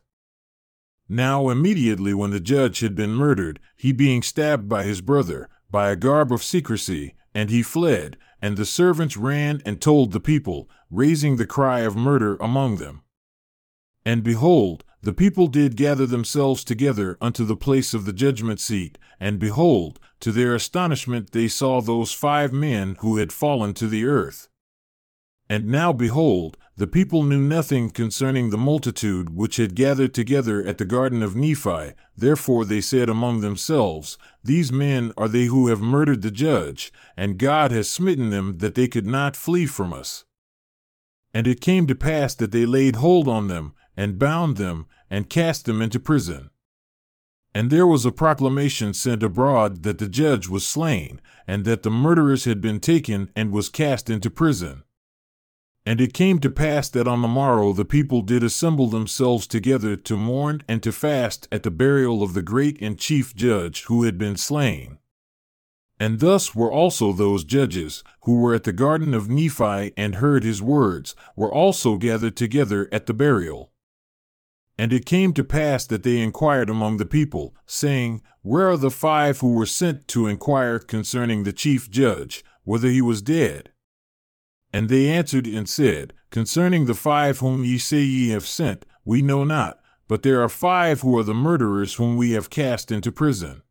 Now 1.10 1.50
immediately 1.50 2.14
when 2.14 2.32
the 2.32 2.40
judge 2.40 2.80
had 2.80 2.96
been 2.96 3.12
murdered, 3.12 3.60
he 3.76 3.92
being 3.92 4.22
stabbed 4.22 4.68
by 4.68 4.84
his 4.84 5.02
brother, 5.02 5.50
by 5.70 5.90
a 5.90 5.96
garb 5.96 6.32
of 6.32 6.44
secrecy, 6.44 7.16
and 7.34 7.50
he 7.50 7.62
fled, 7.62 8.18
and 8.42 8.58
the 8.58 8.66
servants 8.66 9.18
ran 9.18 9.62
and 9.66 9.82
told 9.82 10.12
the 10.12 10.20
people, 10.20 10.70
raising 10.90 11.36
the 11.36 11.46
cry 11.46 11.82
of 11.82 11.96
murder 11.96 12.36
among 12.38 12.78
them. 12.78 13.04
And 14.06 14.24
behold, 14.24 14.84
the 15.08 15.14
people 15.14 15.48
did 15.48 15.78
gather 15.78 16.06
themselves 16.06 16.66
together 16.66 17.18
unto 17.22 17.46
the 17.46 17.56
place 17.56 17.94
of 17.94 18.04
the 18.04 18.12
judgment 18.12 18.60
seat, 18.60 18.98
and 19.22 19.40
behold, 19.40 20.02
to 20.20 20.34
their 20.34 20.54
astonishment 20.54 21.32
they 21.32 21.48
saw 21.48 21.80
those 21.80 22.12
five 22.12 22.52
men 22.52 22.98
who 23.00 23.16
had 23.16 23.32
fallen 23.32 23.74
to 23.74 23.88
the 23.88 24.04
earth. 24.04 24.50
And 25.50 25.68
now 25.68 25.94
behold, 25.94 26.58
the 26.76 26.88
people 26.88 27.24
knew 27.24 27.40
nothing 27.40 27.90
concerning 27.90 28.50
the 28.50 28.58
multitude 28.58 29.34
which 29.34 29.56
had 29.56 29.76
gathered 29.76 30.14
together 30.14 30.62
at 30.62 30.78
the 30.78 30.84
garden 30.84 31.24
of 31.24 31.38
Nephi. 31.38 31.94
Therefore 32.18 32.66
they 32.66 32.82
said 32.82 33.08
among 33.08 33.40
themselves, 33.40 34.18
These 34.44 34.74
men 34.74 35.14
are 35.16 35.30
they 35.30 35.46
who 35.46 35.70
have 35.70 35.80
murdered 35.80 36.22
the 36.22 36.32
judge, 36.32 36.92
and 37.16 37.38
God 37.38 37.72
has 37.72 37.90
smitten 37.90 38.30
them 38.30 38.58
that 38.58 38.76
they 38.76 38.90
could 38.90 39.08
not 39.08 39.38
flee 39.38 39.68
from 39.68 39.94
us. 39.94 40.26
And 41.34 41.48
it 41.48 41.62
came 41.62 41.88
to 41.88 41.96
pass 41.96 42.36
that 42.36 42.52
they 42.52 42.66
laid 42.66 42.98
hold 42.98 43.30
on 43.30 43.48
them, 43.48 43.74
and 43.98 44.20
bound 44.20 44.58
them, 44.58 44.86
and 45.10 45.30
cast 45.30 45.66
them 45.66 45.82
into 45.82 46.00
prison. 46.00 46.50
And 47.54 47.70
there 47.70 47.88
was 47.88 48.06
a 48.06 48.12
proclamation 48.12 48.94
sent 48.94 49.24
abroad 49.24 49.84
that 49.84 49.98
the 49.98 50.08
judge 50.08 50.48
was 50.48 50.68
slain, 50.68 51.20
and 51.48 51.66
that 51.66 51.84
the 51.84 51.90
murderers 51.90 52.46
had 52.46 52.62
been 52.62 52.80
taken 52.80 53.32
and 53.36 53.52
was 53.52 53.70
cast 53.70 54.10
into 54.10 54.30
prison. 54.30 54.84
And 55.86 56.02
it 56.02 56.14
came 56.14 56.40
to 56.40 56.50
pass 56.50 56.90
that 56.90 57.08
on 57.08 57.22
the 57.22 57.30
morrow 57.30 57.72
the 57.72 57.86
people 57.86 58.22
did 58.22 58.44
assemble 58.44 58.88
themselves 58.88 59.48
together 59.48 59.96
to 59.96 60.18
mourn 60.18 60.62
and 60.68 60.84
to 60.84 60.92
fast 60.92 61.48
at 61.50 61.64
the 61.64 61.72
burial 61.72 62.22
of 62.22 62.34
the 62.34 62.42
great 62.42 62.82
and 62.82 63.00
chief 63.00 63.34
judge 63.34 63.86
who 63.86 64.04
had 64.04 64.18
been 64.18 64.36
slain. 64.36 64.98
And 66.00 66.20
thus 66.20 66.54
were 66.54 66.72
also 66.72 67.14
those 67.14 67.44
judges, 67.44 68.04
who 68.24 68.40
were 68.40 68.54
at 68.54 68.66
the 68.66 68.74
garden 68.74 69.14
of 69.14 69.30
Nephi 69.30 69.94
and 69.98 70.16
heard 70.16 70.44
his 70.44 70.62
words, 70.62 71.16
were 71.36 71.52
also 71.52 71.98
gathered 71.98 72.36
together 72.36 72.88
at 72.92 73.06
the 73.06 73.14
burial. 73.14 73.72
And 74.78 74.94
it 74.94 75.06
came 75.06 75.34
to 75.34 75.44
pass 75.44 75.86
that 75.88 76.04
they 76.04 76.20
inquired 76.20 76.70
among 76.70 76.98
the 76.98 77.06
people, 77.06 77.56
saying, 77.66 78.22
Where 78.44 78.70
are 78.70 78.78
the 78.78 78.92
five 78.92 79.40
who 79.40 79.54
were 79.54 79.66
sent 79.66 80.08
to 80.10 80.28
inquire 80.28 80.78
concerning 80.78 81.44
the 81.44 81.54
chief 81.54 81.90
judge, 81.90 82.44
whether 82.64 82.88
he 82.88 83.02
was 83.02 83.22
dead? 83.22 83.72
And 84.72 84.90
they 84.90 85.10
answered 85.10 85.48
and 85.48 85.68
said, 85.68 86.14
Concerning 86.30 86.86
the 86.86 86.94
five 86.94 87.40
whom 87.40 87.64
ye 87.64 87.78
say 87.78 88.02
ye 88.02 88.30
have 88.30 88.46
sent, 88.46 88.86
we 89.06 89.22
know 89.22 89.44
not, 89.44 89.80
but 90.08 90.24
there 90.24 90.44
are 90.44 90.50
five 90.50 91.02
who 91.02 91.18
are 91.18 91.24
the 91.24 91.34
murderers 91.34 91.96
whom 91.96 92.18
we 92.18 92.32
have 92.32 92.50
cast 92.50 92.92
into 92.92 93.12
prison. 93.12 93.62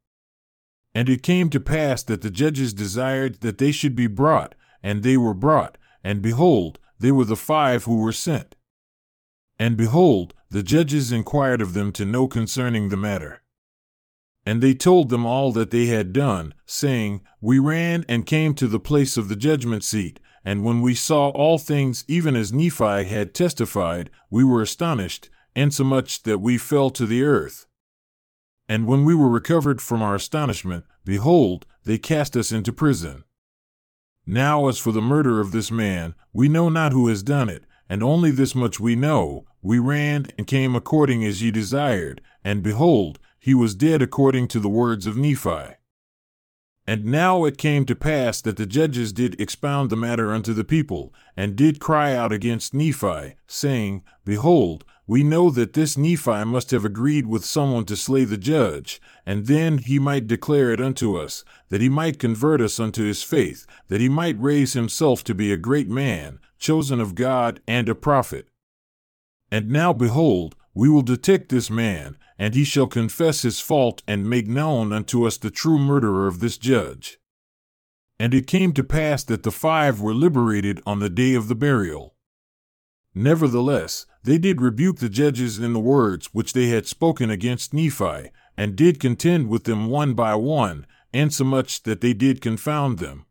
And 0.94 1.08
it 1.08 1.22
came 1.22 1.50
to 1.50 1.60
pass 1.60 2.02
that 2.04 2.22
the 2.22 2.30
judges 2.30 2.72
desired 2.72 3.42
that 3.42 3.58
they 3.58 3.70
should 3.70 3.94
be 3.94 4.06
brought, 4.06 4.54
and 4.82 5.02
they 5.02 5.16
were 5.16 5.34
brought, 5.34 5.76
and 6.02 6.22
behold, 6.22 6.78
they 6.98 7.12
were 7.12 7.26
the 7.26 7.36
five 7.36 7.84
who 7.84 7.98
were 7.98 8.12
sent. 8.12 8.56
And 9.58 9.76
behold, 9.76 10.32
the 10.50 10.62
judges 10.62 11.12
inquired 11.12 11.60
of 11.60 11.74
them 11.74 11.92
to 11.92 12.04
know 12.04 12.28
concerning 12.28 12.88
the 12.88 12.96
matter. 12.96 13.42
And 14.44 14.62
they 14.62 14.74
told 14.74 15.08
them 15.08 15.26
all 15.26 15.50
that 15.52 15.70
they 15.70 15.86
had 15.86 16.12
done, 16.12 16.54
saying, 16.64 17.22
We 17.40 17.58
ran 17.58 18.04
and 18.08 18.24
came 18.24 18.54
to 18.54 18.68
the 18.68 18.78
place 18.78 19.16
of 19.16 19.28
the 19.28 19.34
judgment 19.34 19.82
seat, 19.82 20.20
and 20.44 20.62
when 20.62 20.80
we 20.80 20.94
saw 20.94 21.30
all 21.30 21.58
things 21.58 22.04
even 22.06 22.36
as 22.36 22.52
Nephi 22.52 23.04
had 23.04 23.34
testified, 23.34 24.10
we 24.30 24.44
were 24.44 24.62
astonished, 24.62 25.28
insomuch 25.56 26.22
that 26.22 26.38
we 26.38 26.58
fell 26.58 26.90
to 26.90 27.06
the 27.06 27.24
earth. 27.24 27.66
And 28.68 28.86
when 28.86 29.04
we 29.04 29.14
were 29.14 29.28
recovered 29.28 29.82
from 29.82 30.02
our 30.02 30.14
astonishment, 30.14 30.84
behold, 31.04 31.66
they 31.84 31.98
cast 31.98 32.36
us 32.36 32.52
into 32.52 32.72
prison. 32.72 33.24
Now, 34.24 34.68
as 34.68 34.78
for 34.78 34.92
the 34.92 35.02
murder 35.02 35.40
of 35.40 35.52
this 35.52 35.70
man, 35.70 36.14
we 36.32 36.48
know 36.48 36.68
not 36.68 36.92
who 36.92 37.08
has 37.08 37.22
done 37.22 37.48
it, 37.48 37.64
and 37.88 38.02
only 38.02 38.30
this 38.30 38.54
much 38.54 38.78
we 38.78 38.96
know 38.96 39.46
we 39.66 39.80
ran 39.80 40.28
and 40.38 40.46
came 40.46 40.76
according 40.76 41.24
as 41.24 41.42
ye 41.42 41.50
desired, 41.50 42.20
and 42.44 42.62
behold, 42.62 43.18
he 43.40 43.52
was 43.52 43.74
dead 43.74 44.00
according 44.00 44.46
to 44.46 44.60
the 44.60 44.68
words 44.68 45.08
of 45.08 45.16
Nephi. 45.16 45.74
And 46.86 47.04
now 47.04 47.44
it 47.44 47.58
came 47.58 47.84
to 47.86 47.96
pass 47.96 48.40
that 48.42 48.58
the 48.58 48.64
judges 48.64 49.12
did 49.12 49.40
expound 49.40 49.90
the 49.90 49.96
matter 49.96 50.32
unto 50.32 50.54
the 50.54 50.62
people, 50.62 51.12
and 51.36 51.56
did 51.56 51.80
cry 51.80 52.14
out 52.14 52.30
against 52.30 52.74
Nephi, 52.74 53.34
saying, 53.48 54.04
Behold, 54.24 54.84
we 55.04 55.24
know 55.24 55.50
that 55.50 55.72
this 55.72 55.96
Nephi 55.96 56.44
must 56.44 56.70
have 56.70 56.84
agreed 56.84 57.26
with 57.26 57.44
someone 57.44 57.86
to 57.86 57.96
slay 57.96 58.22
the 58.22 58.36
judge, 58.36 59.00
and 59.26 59.46
then 59.46 59.78
he 59.78 59.98
might 59.98 60.28
declare 60.28 60.70
it 60.70 60.80
unto 60.80 61.16
us, 61.16 61.42
that 61.70 61.80
he 61.80 61.88
might 61.88 62.20
convert 62.20 62.60
us 62.60 62.78
unto 62.78 63.02
his 63.02 63.24
faith, 63.24 63.66
that 63.88 64.00
he 64.00 64.08
might 64.08 64.40
raise 64.40 64.74
himself 64.74 65.24
to 65.24 65.34
be 65.34 65.52
a 65.52 65.56
great 65.56 65.88
man, 65.88 66.38
chosen 66.56 67.00
of 67.00 67.16
God 67.16 67.60
and 67.66 67.88
a 67.88 67.96
prophet. 67.96 68.46
And 69.50 69.70
now 69.70 69.92
behold, 69.92 70.56
we 70.74 70.88
will 70.88 71.02
detect 71.02 71.48
this 71.48 71.70
man, 71.70 72.18
and 72.38 72.54
he 72.54 72.64
shall 72.64 72.86
confess 72.86 73.42
his 73.42 73.60
fault 73.60 74.02
and 74.06 74.28
make 74.28 74.46
known 74.46 74.92
unto 74.92 75.26
us 75.26 75.38
the 75.38 75.50
true 75.50 75.78
murderer 75.78 76.26
of 76.26 76.40
this 76.40 76.58
judge. 76.58 77.18
And 78.18 78.34
it 78.34 78.46
came 78.46 78.72
to 78.72 78.84
pass 78.84 79.24
that 79.24 79.42
the 79.42 79.50
five 79.50 80.00
were 80.00 80.14
liberated 80.14 80.80
on 80.86 81.00
the 81.00 81.10
day 81.10 81.34
of 81.34 81.48
the 81.48 81.54
burial. 81.54 82.14
Nevertheless, 83.14 84.06
they 84.24 84.36
did 84.36 84.60
rebuke 84.60 84.98
the 84.98 85.08
judges 85.08 85.58
in 85.58 85.72
the 85.72 85.80
words 85.80 86.26
which 86.34 86.52
they 86.52 86.68
had 86.68 86.86
spoken 86.86 87.30
against 87.30 87.72
Nephi, 87.72 88.30
and 88.56 88.76
did 88.76 89.00
contend 89.00 89.48
with 89.48 89.64
them 89.64 89.88
one 89.88 90.14
by 90.14 90.34
one, 90.34 90.86
insomuch 91.12 91.84
that 91.84 92.00
they 92.00 92.12
did 92.12 92.40
confound 92.40 92.98
them. 92.98 93.24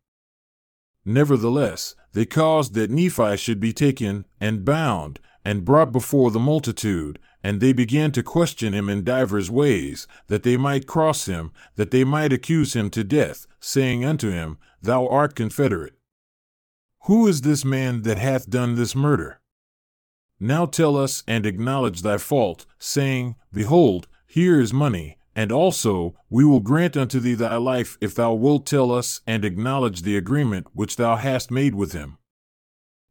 Nevertheless, 1.03 1.95
they 2.13 2.25
caused 2.25 2.73
that 2.73 2.89
Nephi 2.89 3.37
should 3.37 3.59
be 3.59 3.73
taken 3.73 4.25
and 4.39 4.65
bound, 4.65 5.19
and 5.45 5.63
brought 5.63 5.91
before 5.91 6.31
the 6.31 6.39
multitude, 6.39 7.19
and 7.43 7.61
they 7.61 7.71
began 7.71 8.11
to 8.11 8.23
question 8.23 8.73
him 8.73 8.89
in 8.89 9.03
divers 9.03 9.51
ways, 9.51 10.07
that 10.27 10.41
they 10.41 10.57
might 10.57 10.87
cross 10.87 11.27
him, 11.27 11.51
that 11.75 11.91
they 11.91 12.03
might 12.03 12.33
accuse 12.33 12.75
him 12.75 12.89
to 12.89 13.03
death, 13.03 13.45
saying 13.59 14.03
unto 14.03 14.31
him, 14.31 14.57
Thou 14.81 15.07
art 15.07 15.35
confederate. 15.35 15.93
Who 17.03 17.27
is 17.27 17.41
this 17.41 17.63
man 17.63 18.01
that 18.01 18.17
hath 18.17 18.49
done 18.49 18.73
this 18.73 18.95
murder? 18.95 19.39
Now 20.39 20.65
tell 20.65 20.97
us 20.97 21.23
and 21.27 21.45
acknowledge 21.45 22.01
thy 22.01 22.17
fault, 22.17 22.65
saying, 22.79 23.35
Behold, 23.53 24.07
here 24.25 24.59
is 24.59 24.73
money, 24.73 25.17
and 25.35 25.51
also 25.51 26.15
we 26.29 26.43
will 26.43 26.59
grant 26.59 26.97
unto 26.97 27.19
thee 27.19 27.35
thy 27.35 27.57
life 27.57 27.97
if 28.01 28.15
thou 28.15 28.33
wilt 28.33 28.65
tell 28.65 28.91
us 28.91 29.21
and 29.27 29.45
acknowledge 29.45 30.01
the 30.01 30.17
agreement 30.17 30.67
which 30.73 30.95
thou 30.95 31.15
hast 31.15 31.51
made 31.51 31.75
with 31.75 31.93
him. 31.93 32.17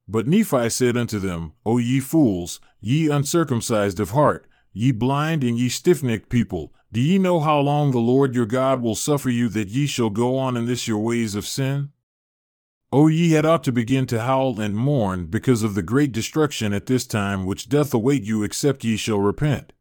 But 0.07 0.27
Nephi 0.27 0.69
said 0.71 0.97
unto 0.97 1.19
them, 1.19 1.53
O 1.65 1.79
ye 1.79 2.01
fools, 2.01 2.61
ye 2.81 3.09
uncircumcised 3.09 3.99
of 4.01 4.11
heart, 4.11 4.47
ye 4.73 4.93
blind 4.93 5.43
and 5.43 5.59
ye 5.59 5.69
stiff 5.69 6.03
necked 6.03 6.29
people, 6.29 6.73
do 6.93 7.01
ye 7.01 7.19
know 7.19 7.41
how 7.41 7.59
long 7.59 7.91
the 7.91 7.99
Lord 7.99 8.35
your 8.35 8.47
God 8.47 8.81
will 8.81 8.95
suffer 8.95 9.31
you 9.31 9.49
that 9.49 9.69
ye 9.69 9.87
shall 9.87 10.11
go 10.11 10.39
on 10.39 10.57
in 10.57 10.67
this 10.67 10.87
your 10.87 10.99
ways 10.99 11.35
of 11.35 11.47
sin? 11.47 11.91
O 12.93 13.09
ye 13.09 13.33
had 13.33 13.45
ought 13.45 13.65
to 13.65 13.73
begin 13.73 14.07
to 14.07 14.23
howl 14.23 14.61
and 14.61 14.77
mourn 14.77 15.27
because 15.27 15.65
of 15.65 15.75
the 15.75 15.83
great 15.83 16.13
destruction 16.13 16.73
at 16.73 16.87
this 16.87 17.05
time 17.05 17.47
which 17.47 17.69
doth 17.69 17.93
await 17.93 18.23
you 18.23 18.45
except 18.45 18.85
ye 18.85 18.97
shall 18.97 19.19
repent. 19.19 19.73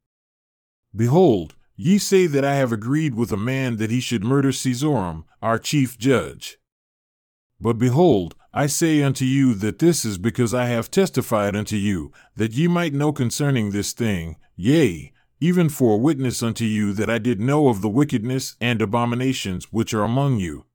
Behold, 0.96 1.56
ye 1.76 2.00
say 2.00 2.26
that 2.26 2.44
I 2.44 2.56
have 2.56 2.72
agreed 2.72 3.14
with 3.14 3.32
a 3.32 3.38
man 3.38 3.78
that 3.78 3.92
he 3.92 4.00
should 4.00 4.24
murder 4.24 4.52
Seezoram, 4.52 5.26
our 5.42 5.60
chief 5.60 5.98
judge. 6.00 6.58
But 7.60 7.78
behold, 7.78 8.36
I 8.56 8.68
say 8.68 9.02
unto 9.02 9.26
you 9.26 9.56
that 9.56 9.80
this 9.80 10.06
is 10.06 10.20
because 10.20 10.54
I 10.54 10.68
have 10.68 10.92
testified 10.92 11.56
unto 11.56 11.76
you, 11.76 12.12
that 12.36 12.54
ye 12.54 12.68
might 12.68 12.94
know 12.94 13.12
concerning 13.12 13.72
this 13.72 13.94
thing, 13.94 14.36
yea, 14.56 15.12
even 15.40 15.70
for 15.70 15.96
a 15.96 15.98
witness 15.98 16.44
unto 16.44 16.64
you 16.64 16.94
that 16.94 17.10
I 17.10 17.18
did 17.18 17.42
know 17.42 17.68
of 17.68 17.82
the 17.82 17.90
wickedness 17.90 18.56
and 18.62 18.80
abominations 18.80 19.74
which 19.74 19.92
are 19.94 20.04
among 20.04 20.38
you. 20.38 20.66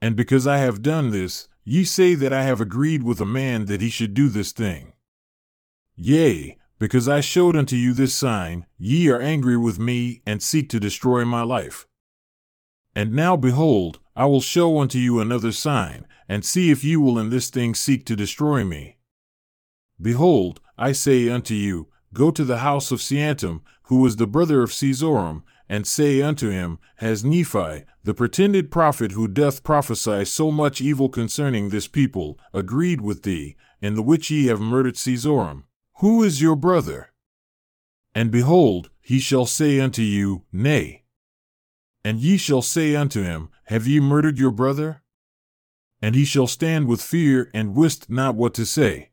And 0.00 0.14
because 0.14 0.46
I 0.46 0.58
have 0.58 0.80
done 0.80 1.10
this, 1.10 1.48
ye 1.64 1.84
say 1.84 2.14
that 2.14 2.32
I 2.32 2.44
have 2.44 2.60
agreed 2.60 3.02
with 3.02 3.20
a 3.20 3.26
man 3.26 3.64
that 3.64 3.80
he 3.80 3.90
should 3.90 4.14
do 4.14 4.28
this 4.28 4.52
thing. 4.52 4.92
Yea, 5.96 6.56
because 6.78 7.08
I 7.08 7.20
showed 7.20 7.56
unto 7.56 7.74
you 7.74 7.94
this 7.94 8.14
sign, 8.14 8.64
ye 8.78 9.08
are 9.08 9.20
angry 9.20 9.56
with 9.56 9.80
me, 9.80 10.22
and 10.24 10.40
seek 10.40 10.68
to 10.68 10.78
destroy 10.78 11.24
my 11.24 11.42
life. 11.42 11.88
And 12.94 13.12
now 13.12 13.36
behold, 13.36 13.98
I 14.14 14.26
will 14.26 14.40
show 14.40 14.78
unto 14.78 14.98
you 14.98 15.20
another 15.20 15.52
sign, 15.52 16.06
and 16.28 16.44
see 16.44 16.70
if 16.70 16.84
you 16.84 17.00
will 17.00 17.18
in 17.18 17.30
this 17.30 17.50
thing 17.50 17.74
seek 17.74 18.04
to 18.06 18.16
destroy 18.16 18.64
me. 18.64 18.98
Behold, 20.00 20.60
I 20.76 20.92
say 20.92 21.28
unto 21.28 21.54
you, 21.54 21.88
Go 22.12 22.30
to 22.30 22.44
the 22.44 22.58
house 22.58 22.90
of 22.92 23.00
Seantum, 23.00 23.60
who 23.84 24.00
was 24.00 24.16
the 24.16 24.26
brother 24.26 24.62
of 24.62 24.70
Seezoram, 24.70 25.42
and 25.68 25.86
say 25.86 26.22
unto 26.22 26.48
him, 26.48 26.78
Has 26.96 27.24
Nephi, 27.24 27.84
the 28.04 28.14
pretended 28.14 28.70
prophet 28.70 29.12
who 29.12 29.28
doth 29.28 29.64
prophesy 29.64 30.24
so 30.24 30.50
much 30.50 30.80
evil 30.80 31.08
concerning 31.08 31.68
this 31.68 31.88
people, 31.88 32.38
agreed 32.54 33.00
with 33.00 33.22
thee, 33.22 33.56
in 33.80 33.94
the 33.94 34.02
which 34.02 34.30
ye 34.30 34.46
have 34.46 34.60
murdered 34.60 34.94
Seezoram? 34.94 35.64
Who 35.98 36.22
is 36.22 36.40
your 36.40 36.56
brother? 36.56 37.12
And 38.14 38.30
behold, 38.30 38.90
he 39.00 39.18
shall 39.18 39.46
say 39.46 39.78
unto 39.80 40.02
you, 40.02 40.44
Nay. 40.52 41.04
And 42.04 42.20
ye 42.20 42.36
shall 42.36 42.62
say 42.62 42.94
unto 42.96 43.22
him, 43.22 43.50
Have 43.64 43.86
ye 43.86 44.00
murdered 44.00 44.38
your 44.38 44.52
brother? 44.52 45.02
And 46.00 46.14
he 46.14 46.24
shall 46.24 46.46
stand 46.46 46.86
with 46.86 47.02
fear 47.02 47.50
and 47.54 47.74
wist 47.74 48.10
not 48.10 48.34
what 48.34 48.54
to 48.54 48.66
say. 48.66 49.10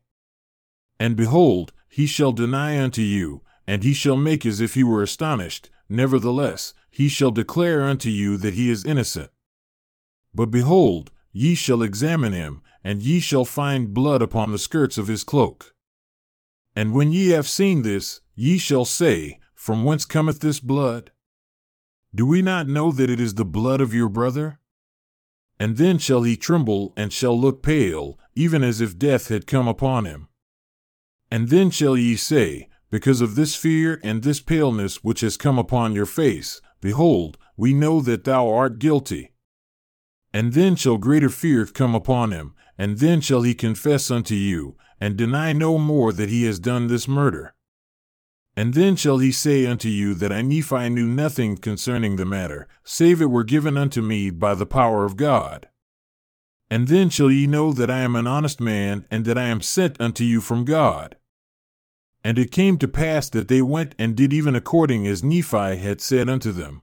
And 0.98 1.16
behold, 1.16 1.72
he 1.88 2.06
shall 2.06 2.32
deny 2.32 2.80
unto 2.80 3.02
you, 3.02 3.42
and 3.66 3.82
he 3.82 3.94
shall 3.94 4.16
make 4.16 4.44
as 4.44 4.60
if 4.60 4.74
he 4.74 4.84
were 4.84 5.02
astonished. 5.02 5.70
Nevertheless, 5.88 6.74
he 6.90 7.08
shall 7.08 7.30
declare 7.30 7.82
unto 7.82 8.08
you 8.08 8.36
that 8.38 8.54
he 8.54 8.70
is 8.70 8.84
innocent. 8.84 9.30
But 10.34 10.50
behold, 10.50 11.10
ye 11.32 11.54
shall 11.54 11.82
examine 11.82 12.32
him, 12.32 12.62
and 12.82 13.00
ye 13.02 13.20
shall 13.20 13.44
find 13.44 13.94
blood 13.94 14.22
upon 14.22 14.52
the 14.52 14.58
skirts 14.58 14.98
of 14.98 15.08
his 15.08 15.24
cloak. 15.24 15.74
And 16.76 16.92
when 16.92 17.12
ye 17.12 17.30
have 17.30 17.48
seen 17.48 17.82
this, 17.82 18.20
ye 18.34 18.58
shall 18.58 18.84
say, 18.84 19.38
From 19.54 19.84
whence 19.84 20.04
cometh 20.04 20.40
this 20.40 20.60
blood? 20.60 21.12
Do 22.14 22.26
we 22.26 22.42
not 22.42 22.68
know 22.68 22.92
that 22.92 23.10
it 23.10 23.20
is 23.20 23.34
the 23.34 23.44
blood 23.44 23.80
of 23.80 23.94
your 23.94 24.08
brother? 24.08 24.58
And 25.58 25.76
then 25.76 25.98
shall 25.98 26.22
he 26.22 26.36
tremble 26.36 26.92
and 26.96 27.12
shall 27.12 27.38
look 27.38 27.62
pale, 27.62 28.18
even 28.34 28.62
as 28.62 28.80
if 28.80 28.98
death 28.98 29.28
had 29.28 29.46
come 29.46 29.68
upon 29.68 30.04
him. 30.04 30.28
And 31.30 31.48
then 31.48 31.70
shall 31.70 31.96
ye 31.96 32.16
say, 32.16 32.68
Because 32.90 33.20
of 33.20 33.34
this 33.34 33.54
fear 33.54 34.00
and 34.02 34.22
this 34.22 34.40
paleness 34.40 35.02
which 35.02 35.20
has 35.20 35.36
come 35.36 35.58
upon 35.58 35.94
your 35.94 36.06
face, 36.06 36.60
behold, 36.80 37.38
we 37.56 37.72
know 37.72 38.00
that 38.00 38.24
thou 38.24 38.48
art 38.48 38.78
guilty. 38.78 39.32
And 40.32 40.52
then 40.52 40.74
shall 40.74 40.98
greater 40.98 41.28
fear 41.28 41.64
come 41.66 41.94
upon 41.94 42.32
him, 42.32 42.54
and 42.76 42.98
then 42.98 43.20
shall 43.20 43.42
he 43.42 43.54
confess 43.54 44.10
unto 44.10 44.34
you, 44.34 44.76
and 45.00 45.16
deny 45.16 45.52
no 45.52 45.78
more 45.78 46.12
that 46.12 46.28
he 46.28 46.44
has 46.44 46.58
done 46.58 46.88
this 46.88 47.06
murder. 47.06 47.53
And 48.56 48.74
then 48.74 48.94
shall 48.94 49.18
he 49.18 49.32
say 49.32 49.66
unto 49.66 49.88
you 49.88 50.14
that 50.14 50.32
I 50.32 50.42
Nephi 50.42 50.88
knew 50.88 51.08
nothing 51.08 51.56
concerning 51.56 52.16
the 52.16 52.24
matter, 52.24 52.68
save 52.84 53.20
it 53.20 53.30
were 53.30 53.42
given 53.42 53.76
unto 53.76 54.00
me 54.00 54.30
by 54.30 54.54
the 54.54 54.66
power 54.66 55.04
of 55.04 55.16
God. 55.16 55.68
And 56.70 56.88
then 56.88 57.10
shall 57.10 57.30
ye 57.30 57.46
know 57.46 57.72
that 57.72 57.90
I 57.90 57.98
am 57.98 58.14
an 58.16 58.26
honest 58.26 58.60
man, 58.60 59.06
and 59.10 59.24
that 59.24 59.36
I 59.36 59.44
am 59.44 59.60
sent 59.60 60.00
unto 60.00 60.24
you 60.24 60.40
from 60.40 60.64
God. 60.64 61.16
And 62.22 62.38
it 62.38 62.52
came 62.52 62.78
to 62.78 62.88
pass 62.88 63.28
that 63.30 63.48
they 63.48 63.60
went 63.60 63.94
and 63.98 64.16
did 64.16 64.32
even 64.32 64.54
according 64.54 65.06
as 65.06 65.22
Nephi 65.22 65.76
had 65.76 66.00
said 66.00 66.28
unto 66.28 66.52
them. 66.52 66.82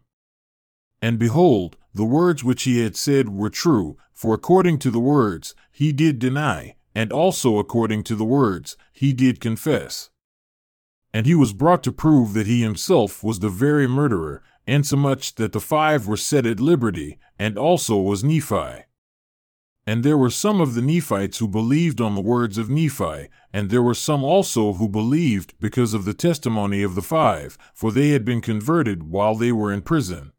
And 1.02 1.18
behold, 1.18 1.78
the 1.94 2.06
words 2.06 2.44
which 2.44 2.64
he 2.64 2.82
had 2.82 2.96
said 2.96 3.30
were 3.30 3.50
true, 3.50 3.98
for 4.14 4.36
according 4.36 4.78
to 4.80 4.92
the 4.92 5.00
words, 5.00 5.56
he 5.72 5.92
did 5.92 6.20
deny, 6.20 6.76
and 6.94 7.12
also 7.12 7.58
according 7.58 8.04
to 8.04 8.16
the 8.16 8.26
words, 8.26 8.78
he 8.94 9.14
did 9.14 9.40
confess. 9.40 10.10
And 11.14 11.26
he 11.26 11.36
was 11.36 11.54
brought 11.54 11.84
to 11.84 11.92
prove 11.92 12.34
that 12.34 12.48
he 12.48 12.62
himself 12.62 13.24
was 13.24 13.40
the 13.40 13.50
very 13.50 13.88
murderer, 13.88 14.42
insomuch 14.66 15.36
that 15.36 15.52
the 15.52 15.60
five 15.60 16.08
were 16.08 16.18
set 16.18 16.46
at 16.46 16.60
liberty, 16.60 17.18
and 17.38 17.58
also 17.58 17.98
was 17.98 18.24
Nephi. 18.24 18.86
And 19.86 20.04
there 20.04 20.18
were 20.18 20.30
some 20.30 20.62
of 20.62 20.76
the 20.76 20.82
Nephites 20.82 21.40
who 21.40 21.48
believed 21.48 22.00
on 22.00 22.14
the 22.16 22.22
words 22.22 22.58
of 22.58 22.70
Nephi, 22.70 23.30
and 23.52 23.70
there 23.70 23.82
were 23.82 23.96
some 23.96 24.24
also 24.24 24.74
who 24.74 24.88
believed 24.88 25.54
because 25.60 25.94
of 25.94 26.06
the 26.06 26.14
testimony 26.14 26.84
of 26.84 26.96
the 26.96 27.02
five, 27.02 27.58
for 27.74 27.92
they 27.92 28.10
had 28.10 28.24
been 28.24 28.42
converted 28.42 29.04
while 29.04 29.36
they 29.36 29.52
were 29.52 29.74
in 29.74 29.82
prison. 29.82 30.32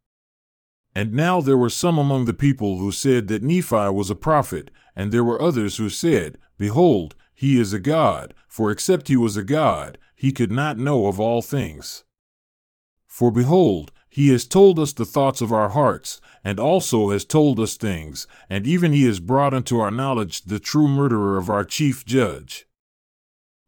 And 0.94 1.12
now 1.12 1.40
there 1.40 1.56
were 1.56 1.70
some 1.70 1.98
among 1.98 2.26
the 2.26 2.34
people 2.34 2.78
who 2.78 2.92
said 2.92 3.28
that 3.28 3.42
Nephi 3.42 3.88
was 3.90 4.10
a 4.10 4.14
prophet, 4.14 4.70
and 4.94 5.10
there 5.10 5.24
were 5.24 5.42
others 5.42 5.76
who 5.76 5.88
said, 5.88 6.38
Behold, 6.56 7.16
he 7.34 7.58
is 7.58 7.72
a 7.72 7.80
god, 7.80 8.34
for 8.46 8.70
except 8.70 9.08
he 9.08 9.16
was 9.16 9.36
a 9.36 9.42
god, 9.42 9.98
he 10.22 10.30
could 10.30 10.52
not 10.52 10.78
know 10.78 11.08
of 11.08 11.18
all 11.18 11.42
things. 11.42 12.04
For 13.08 13.32
behold, 13.32 13.90
he 14.08 14.28
has 14.28 14.46
told 14.46 14.78
us 14.78 14.92
the 14.92 15.04
thoughts 15.04 15.40
of 15.40 15.52
our 15.52 15.70
hearts, 15.70 16.20
and 16.44 16.60
also 16.60 17.10
has 17.10 17.24
told 17.24 17.58
us 17.58 17.76
things, 17.76 18.28
and 18.48 18.64
even 18.64 18.92
he 18.92 19.02
has 19.06 19.18
brought 19.18 19.52
unto 19.52 19.80
our 19.80 19.90
knowledge 19.90 20.42
the 20.42 20.60
true 20.60 20.86
murderer 20.86 21.38
of 21.38 21.50
our 21.50 21.64
chief 21.64 22.04
judge. 22.04 22.66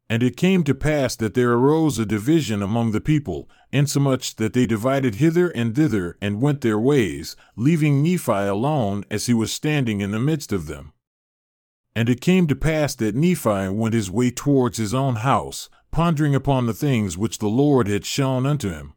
And 0.08 0.22
it 0.22 0.36
came 0.36 0.62
to 0.62 0.76
pass 0.76 1.16
that 1.16 1.34
there 1.34 1.54
arose 1.54 1.98
a 1.98 2.06
division 2.06 2.62
among 2.62 2.92
the 2.92 3.00
people, 3.00 3.50
insomuch 3.72 4.36
that 4.36 4.52
they 4.52 4.64
divided 4.64 5.16
hither 5.16 5.48
and 5.48 5.74
thither 5.74 6.16
and 6.20 6.40
went 6.40 6.60
their 6.60 6.78
ways, 6.78 7.34
leaving 7.56 8.00
Nephi 8.00 8.30
alone 8.30 9.02
as 9.10 9.26
he 9.26 9.34
was 9.34 9.52
standing 9.52 10.00
in 10.00 10.12
the 10.12 10.20
midst 10.20 10.52
of 10.52 10.68
them. 10.68 10.92
And 11.96 12.08
it 12.08 12.20
came 12.20 12.46
to 12.46 12.54
pass 12.54 12.94
that 12.94 13.16
Nephi 13.16 13.70
went 13.70 13.94
his 13.94 14.08
way 14.08 14.30
towards 14.30 14.78
his 14.78 14.94
own 14.94 15.16
house, 15.16 15.68
pondering 15.94 16.34
upon 16.34 16.66
the 16.66 16.74
things 16.74 17.16
which 17.16 17.38
the 17.38 17.46
Lord 17.46 17.86
had 17.86 18.04
shown 18.04 18.46
unto 18.46 18.68
him. 18.68 18.94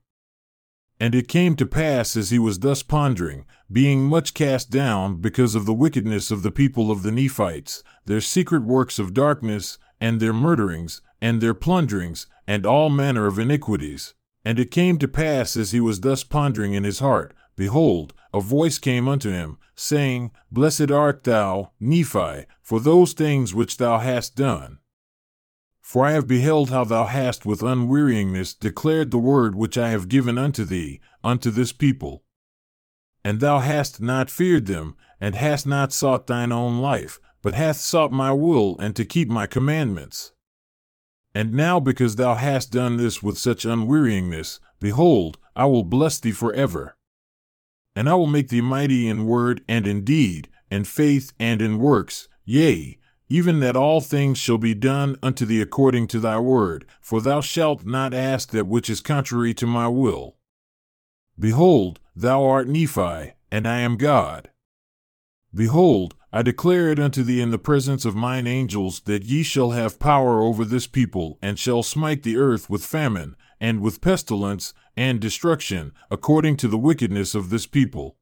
And 1.00 1.14
it 1.14 1.28
came 1.28 1.56
to 1.58 1.66
pass 1.68 2.18
as 2.18 2.32
he 2.32 2.40
was 2.40 2.58
thus 2.58 2.82
pondering, 2.82 3.46
being 3.72 4.04
much 4.04 4.34
cast 4.34 4.72
down 4.72 5.18
because 5.22 5.54
of 5.54 5.68
the 5.68 5.76
wickedness 5.76 6.32
of 6.32 6.42
the 6.42 6.50
people 6.50 6.90
of 6.90 7.04
the 7.04 7.12
Nephites, 7.12 7.84
their 8.06 8.20
secret 8.20 8.64
works 8.64 8.98
of 8.98 9.14
darkness, 9.14 9.78
and 10.02 10.20
their 10.20 10.34
murderings, 10.34 11.04
and 11.22 11.40
their 11.40 11.54
plunderings, 11.54 12.26
and 12.48 12.66
all 12.66 12.90
manner 12.90 13.28
of 13.28 13.38
iniquities. 13.38 14.16
And 14.44 14.58
it 14.58 14.72
came 14.72 14.98
to 14.98 15.08
pass 15.08 15.56
as 15.56 15.70
he 15.70 15.80
was 15.80 16.00
thus 16.00 16.24
pondering 16.24 16.74
in 16.74 16.84
his 16.84 16.98
heart, 16.98 17.36
behold, 17.56 18.16
a 18.34 18.42
voice 18.42 18.80
came 18.80 19.08
unto 19.08 19.30
him, 19.30 19.60
saying, 19.76 20.32
Blessed 20.52 20.90
art 20.90 21.26
thou, 21.26 21.74
Nephi, 21.80 22.48
for 22.64 22.80
those 22.80 23.14
things 23.14 23.54
which 23.54 23.78
thou 23.78 24.00
hast 24.00 24.36
done. 24.36 24.80
For 25.88 26.06
I 26.06 26.12
have 26.12 26.28
beheld 26.28 26.70
how 26.70 26.84
thou 26.84 27.06
hast 27.06 27.46
with 27.46 27.62
unwearyingness 27.62 28.60
declared 28.60 29.10
the 29.10 29.18
word 29.18 29.56
which 29.56 29.78
I 29.78 29.88
have 29.88 30.10
given 30.10 30.38
unto 30.38 30.66
thee, 30.66 31.00
unto 31.24 31.50
this 31.50 31.72
people. 31.72 32.26
And 33.24 33.40
thou 33.40 33.60
hast 33.60 34.02
not 34.02 34.30
feared 34.30 34.66
them, 34.66 34.98
and 35.22 35.34
hast 35.34 35.66
not 35.66 35.94
sought 35.94 36.28
thine 36.28 36.52
own 36.52 36.80
life, 36.80 37.22
but 37.42 37.54
hast 37.54 37.86
sought 37.86 38.12
my 38.12 38.34
will 38.34 38.78
and 38.80 38.98
to 38.98 39.06
keep 39.06 39.30
my 39.30 39.48
commandments. 39.48 40.34
And 41.34 41.54
now, 41.54 41.80
because 41.80 42.18
thou 42.18 42.36
hast 42.36 42.74
done 42.74 42.98
this 42.98 43.24
with 43.24 43.38
such 43.38 43.64
unwearyingness, 43.64 44.60
behold, 44.82 45.38
I 45.56 45.68
will 45.68 45.86
bless 45.86 46.20
thee 46.20 46.34
for 46.34 46.52
ever. 46.52 46.98
And 47.96 48.10
I 48.10 48.16
will 48.16 48.28
make 48.28 48.50
thee 48.50 48.60
mighty 48.60 49.08
in 49.08 49.26
word 49.26 49.64
and 49.70 49.88
in 49.88 50.04
deed, 50.04 50.50
in 50.70 50.84
faith 50.84 51.32
and 51.40 51.62
in 51.62 51.80
works, 51.80 52.28
yea, 52.44 53.00
even 53.30 53.60
that 53.60 53.76
all 53.76 54.02
things 54.02 54.38
shall 54.38 54.58
be 54.58 54.74
done 54.74 55.18
unto 55.22 55.46
thee 55.46 55.62
according 55.62 56.08
to 56.08 56.20
thy 56.20 56.40
word, 56.40 56.86
for 57.02 57.22
thou 57.22 57.42
shalt 57.42 57.86
not 57.86 58.14
ask 58.14 58.52
that 58.52 58.68
which 58.68 58.90
is 58.90 59.02
contrary 59.02 59.54
to 59.54 59.68
my 59.68 59.88
will. 59.88 60.36
Behold, 61.40 62.00
thou 62.16 62.44
art 62.44 62.68
Nephi, 62.68 63.34
and 63.52 63.68
I 63.68 63.80
am 63.80 63.98
God. 63.98 64.50
Behold, 65.54 66.16
I 66.32 66.42
declare 66.42 66.92
it 66.92 67.00
unto 67.00 67.24
thee 67.24 67.42
in 67.42 67.52
the 67.52 67.58
presence 67.58 68.06
of 68.06 68.16
mine 68.16 68.48
angels 68.48 69.02
that 69.02 69.24
ye 69.24 69.44
shall 69.44 69.72
have 69.72 70.00
power 70.00 70.42
over 70.42 70.66
this 70.66 70.88
people, 70.88 71.38
and 71.42 71.58
shall 71.58 71.84
smite 71.84 72.24
the 72.24 72.38
earth 72.38 72.70
with 72.70 72.86
famine, 72.86 73.36
and 73.60 73.82
with 73.82 74.02
pestilence, 74.02 74.74
and 74.96 75.20
destruction, 75.20 75.94
according 76.12 76.58
to 76.58 76.68
the 76.68 76.78
wickedness 76.78 77.34
of 77.34 77.50
this 77.50 77.66
people. 77.66 78.18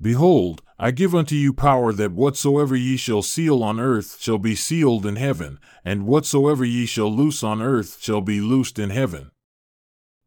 Behold, 0.00 0.62
I 0.82 0.92
give 0.92 1.14
unto 1.14 1.34
you 1.34 1.52
power 1.52 1.92
that 1.92 2.12
whatsoever 2.12 2.74
ye 2.74 2.96
shall 2.96 3.20
seal 3.20 3.62
on 3.62 3.78
earth 3.78 4.16
shall 4.18 4.38
be 4.38 4.54
sealed 4.54 5.04
in 5.04 5.16
heaven, 5.16 5.58
and 5.84 6.06
whatsoever 6.06 6.64
ye 6.64 6.86
shall 6.86 7.14
loose 7.14 7.42
on 7.42 7.60
earth 7.60 7.98
shall 8.00 8.22
be 8.22 8.40
loosed 8.40 8.78
in 8.78 8.88
heaven. 8.88 9.30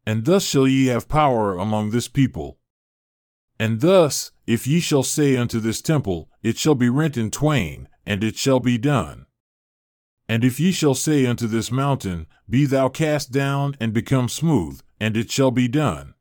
And 0.06 0.26
thus 0.26 0.44
shall 0.44 0.68
ye 0.68 0.86
have 0.86 1.08
power 1.08 1.58
among 1.58 1.90
this 1.90 2.06
people. 2.06 2.60
And 3.58 3.80
thus, 3.80 4.30
if 4.46 4.64
ye 4.64 4.78
shall 4.78 5.02
say 5.02 5.36
unto 5.36 5.58
this 5.58 5.82
temple, 5.82 6.30
It 6.40 6.56
shall 6.56 6.76
be 6.76 6.88
rent 6.88 7.16
in 7.16 7.32
twain, 7.32 7.88
and 8.06 8.22
it 8.22 8.36
shall 8.36 8.60
be 8.60 8.78
done. 8.78 9.26
And 10.28 10.44
if 10.44 10.60
ye 10.60 10.70
shall 10.70 10.94
say 10.94 11.26
unto 11.26 11.48
this 11.48 11.72
mountain, 11.72 12.28
Be 12.48 12.64
thou 12.64 12.88
cast 12.88 13.32
down 13.32 13.76
and 13.80 13.92
become 13.92 14.28
smooth, 14.28 14.80
and 15.00 15.16
it 15.16 15.32
shall 15.32 15.50
be 15.50 15.66
done. 15.66 16.14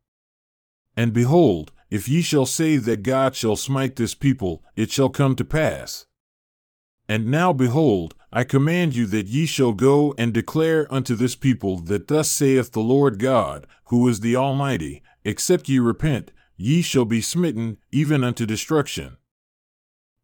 And 0.97 1.13
behold, 1.13 1.71
if 1.93 2.09
ye 2.09 2.23
shall 2.23 2.47
say 2.47 2.77
that 2.77 3.03
God 3.03 3.35
shall 3.35 3.55
smite 3.55 3.97
this 3.97 4.15
people, 4.15 4.63
it 4.75 4.89
shall 4.89 5.09
come 5.09 5.35
to 5.35 5.45
pass. 5.45 6.07
And 7.07 7.27
now 7.27 7.53
behold, 7.53 8.15
I 8.31 8.45
command 8.45 8.95
you 8.95 9.05
that 9.05 9.27
ye 9.27 9.45
shall 9.45 9.73
go 9.73 10.15
and 10.17 10.33
declare 10.33 10.91
unto 10.91 11.13
this 11.13 11.35
people 11.35 11.77
that 11.81 12.07
thus 12.07 12.31
saith 12.31 12.71
the 12.71 12.79
Lord 12.79 13.19
God, 13.19 13.67
who 13.89 14.07
is 14.07 14.21
the 14.21 14.35
Almighty, 14.35 15.03
except 15.23 15.69
ye 15.69 15.77
repent, 15.77 16.31
ye 16.57 16.81
shall 16.81 17.05
be 17.05 17.21
smitten 17.21 17.77
even 17.91 18.23
unto 18.23 18.47
destruction. 18.47 19.17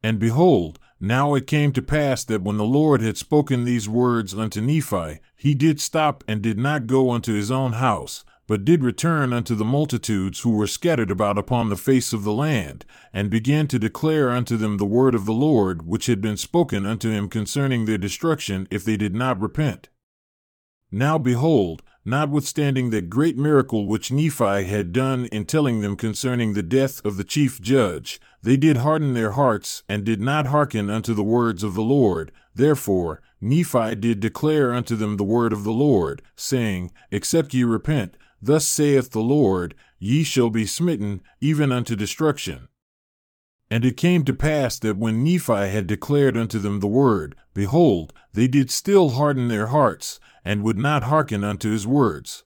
And 0.02 0.18
behold, 0.18 0.80
now 1.00 1.36
it 1.36 1.46
came 1.46 1.72
to 1.74 1.84
pass 1.84 2.24
that 2.24 2.42
when 2.42 2.58
the 2.58 2.64
Lord 2.64 3.04
had 3.04 3.16
spoken 3.16 3.64
these 3.64 3.88
words 3.88 4.34
unto 4.34 4.60
Nephi, 4.60 5.20
he 5.36 5.54
did 5.54 5.80
stop 5.80 6.24
and 6.28 6.42
did 6.42 6.58
not 6.58 6.88
go 6.88 7.12
unto 7.12 7.34
his 7.36 7.52
own 7.52 7.74
house, 7.74 8.26
but 8.50 8.66
did 8.66 8.84
return 8.84 9.32
unto 9.32 9.54
the 9.54 9.64
multitudes 9.64 10.40
who 10.40 10.50
were 10.50 10.66
scattered 10.66 11.12
about 11.12 11.38
upon 11.38 11.70
the 11.70 11.78
face 11.78 12.12
of 12.12 12.24
the 12.24 12.34
land, 12.34 12.84
and 13.14 13.30
began 13.30 13.68
to 13.68 13.78
declare 13.78 14.32
unto 14.32 14.58
them 14.58 14.78
the 14.78 14.86
word 14.86 15.14
of 15.14 15.26
the 15.26 15.32
Lord 15.32 15.86
which 15.86 16.08
had 16.08 16.20
been 16.20 16.36
spoken 16.36 16.84
unto 16.84 17.12
him 17.12 17.30
concerning 17.30 17.86
their 17.86 18.00
destruction 18.00 18.68
if 18.72 18.84
they 18.84 18.98
did 18.98 19.14
not 19.14 19.40
repent. 19.40 19.90
Now 20.92 21.20
behold, 21.20 21.84
notwithstanding 22.04 22.90
that 22.90 23.08
great 23.08 23.38
miracle 23.38 23.86
which 23.86 24.12
Nephi 24.12 24.64
had 24.64 24.92
done 24.94 25.26
in 25.26 25.46
telling 25.46 25.82
them 25.82 25.96
concerning 25.96 26.54
the 26.54 26.64
death 26.64 27.06
of 27.06 27.18
the 27.18 27.24
chief 27.24 27.62
judge, 27.62 28.20
they 28.42 28.58
did 28.58 28.78
harden 28.78 29.14
their 29.14 29.34
hearts, 29.34 29.84
and 29.88 30.04
did 30.04 30.20
not 30.20 30.48
hearken 30.48 30.90
unto 30.90 31.14
the 31.14 31.22
words 31.22 31.62
of 31.62 31.76
the 31.76 31.84
Lord. 31.84 32.32
Therefore, 32.56 33.22
Nephi 33.40 33.94
did 33.94 34.20
declare 34.20 34.74
unto 34.74 34.96
them 34.96 35.18
the 35.18 35.24
word 35.24 35.54
of 35.54 35.64
the 35.64 35.72
Lord, 35.72 36.24
saying, 36.36 36.92
Except 37.12 37.54
ye 37.54 37.64
repent, 37.64 38.18
Thus 38.42 38.66
saith 38.68 39.12
the 39.12 39.22
Lord, 39.22 39.76
Ye 40.00 40.24
shall 40.24 40.50
be 40.50 40.66
smitten, 40.66 41.22
even 41.42 41.72
unto 41.72 41.96
destruction. 41.96 42.70
And 43.70 43.86
it 43.86 43.98
came 43.98 44.26
to 44.26 44.34
pass 44.34 44.80
that 44.80 44.98
when 44.98 45.24
Nephi 45.24 45.70
had 45.70 45.86
declared 45.86 46.36
unto 46.36 46.58
them 46.58 46.80
the 46.80 46.88
word, 46.88 47.36
behold, 47.54 48.14
they 48.34 48.48
did 48.48 48.72
still 48.72 49.10
harden 49.12 49.48
their 49.48 49.68
hearts, 49.68 50.20
and 50.44 50.64
would 50.64 50.78
not 50.78 51.04
hearken 51.04 51.44
unto 51.44 51.70
his 51.70 51.86
words. 51.86 52.44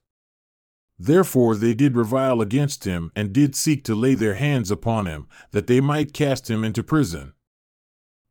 Therefore 1.00 1.56
they 1.56 1.74
did 1.74 1.96
revile 1.96 2.42
against 2.42 2.84
him, 2.84 3.12
and 3.16 3.32
did 3.34 3.56
seek 3.56 3.84
to 3.86 3.96
lay 3.96 4.16
their 4.16 4.36
hands 4.36 4.72
upon 4.72 5.06
him, 5.06 5.28
that 5.52 5.68
they 5.68 5.80
might 5.80 6.14
cast 6.14 6.50
him 6.50 6.64
into 6.64 6.84
prison. 6.84 7.34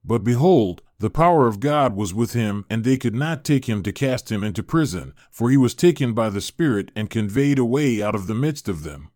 But 0.04 0.24
behold, 0.24 0.82
the 0.98 1.10
power 1.10 1.46
of 1.46 1.60
God 1.60 1.94
was 1.96 2.12
with 2.14 2.32
him, 2.32 2.64
and 2.68 2.82
they 2.82 2.96
could 2.96 3.14
not 3.14 3.44
take 3.44 3.68
him 3.68 3.82
to 3.82 3.92
cast 3.92 4.30
him 4.30 4.42
into 4.42 4.62
prison, 4.62 5.14
for 5.30 5.50
he 5.50 5.56
was 5.56 5.74
taken 5.74 6.12
by 6.12 6.28
the 6.28 6.40
Spirit 6.40 6.90
and 6.96 7.10
conveyed 7.10 7.58
away 7.58 8.02
out 8.02 8.14
of 8.14 8.26
the 8.26 8.34
midst 8.34 8.68
of 8.68 8.82
them. 8.82 9.10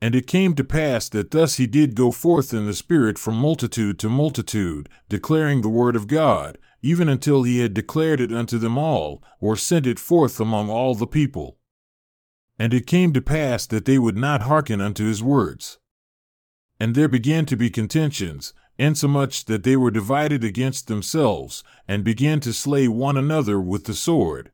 And 0.00 0.14
it 0.14 0.26
came 0.26 0.54
to 0.54 0.64
pass 0.64 1.08
that 1.10 1.30
thus 1.30 1.56
he 1.56 1.66
did 1.66 1.94
go 1.94 2.10
forth 2.10 2.52
in 2.52 2.66
the 2.66 2.74
Spirit 2.74 3.18
from 3.18 3.36
multitude 3.36 3.98
to 4.00 4.08
multitude, 4.08 4.88
declaring 5.08 5.62
the 5.62 5.68
word 5.68 5.96
of 5.96 6.06
God, 6.06 6.58
even 6.82 7.08
until 7.08 7.42
he 7.42 7.60
had 7.60 7.72
declared 7.72 8.20
it 8.20 8.32
unto 8.32 8.58
them 8.58 8.76
all, 8.76 9.22
or 9.40 9.56
sent 9.56 9.86
it 9.86 9.98
forth 9.98 10.38
among 10.38 10.68
all 10.68 10.94
the 10.94 11.06
people. 11.06 11.56
And 12.58 12.74
it 12.74 12.86
came 12.86 13.12
to 13.14 13.22
pass 13.22 13.66
that 13.66 13.86
they 13.86 13.98
would 13.98 14.16
not 14.16 14.42
hearken 14.42 14.80
unto 14.82 15.06
his 15.06 15.22
words. 15.22 15.78
And 16.78 16.94
there 16.94 17.08
began 17.08 17.46
to 17.46 17.56
be 17.56 17.70
contentions, 17.70 18.52
insomuch 18.78 19.44
that 19.44 19.62
they 19.62 19.76
were 19.76 19.90
divided 19.90 20.42
against 20.42 20.88
themselves, 20.88 21.62
and 21.86 22.02
began 22.02 22.40
to 22.40 22.52
slay 22.52 22.88
one 22.88 23.16
another 23.16 23.60
with 23.60 23.84
the 23.84 23.94
sword. 23.94 24.50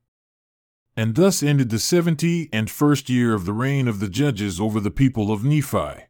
And 0.96 1.14
thus 1.14 1.42
ended 1.42 1.70
the 1.70 1.78
seventy 1.78 2.48
and 2.52 2.70
first 2.70 3.08
year 3.08 3.32
of 3.32 3.46
the 3.46 3.52
reign 3.52 3.88
of 3.88 4.00
the 4.00 4.08
judges 4.08 4.60
over 4.60 4.80
the 4.80 4.90
people 4.90 5.32
of 5.32 5.44
Nephi. 5.44 6.04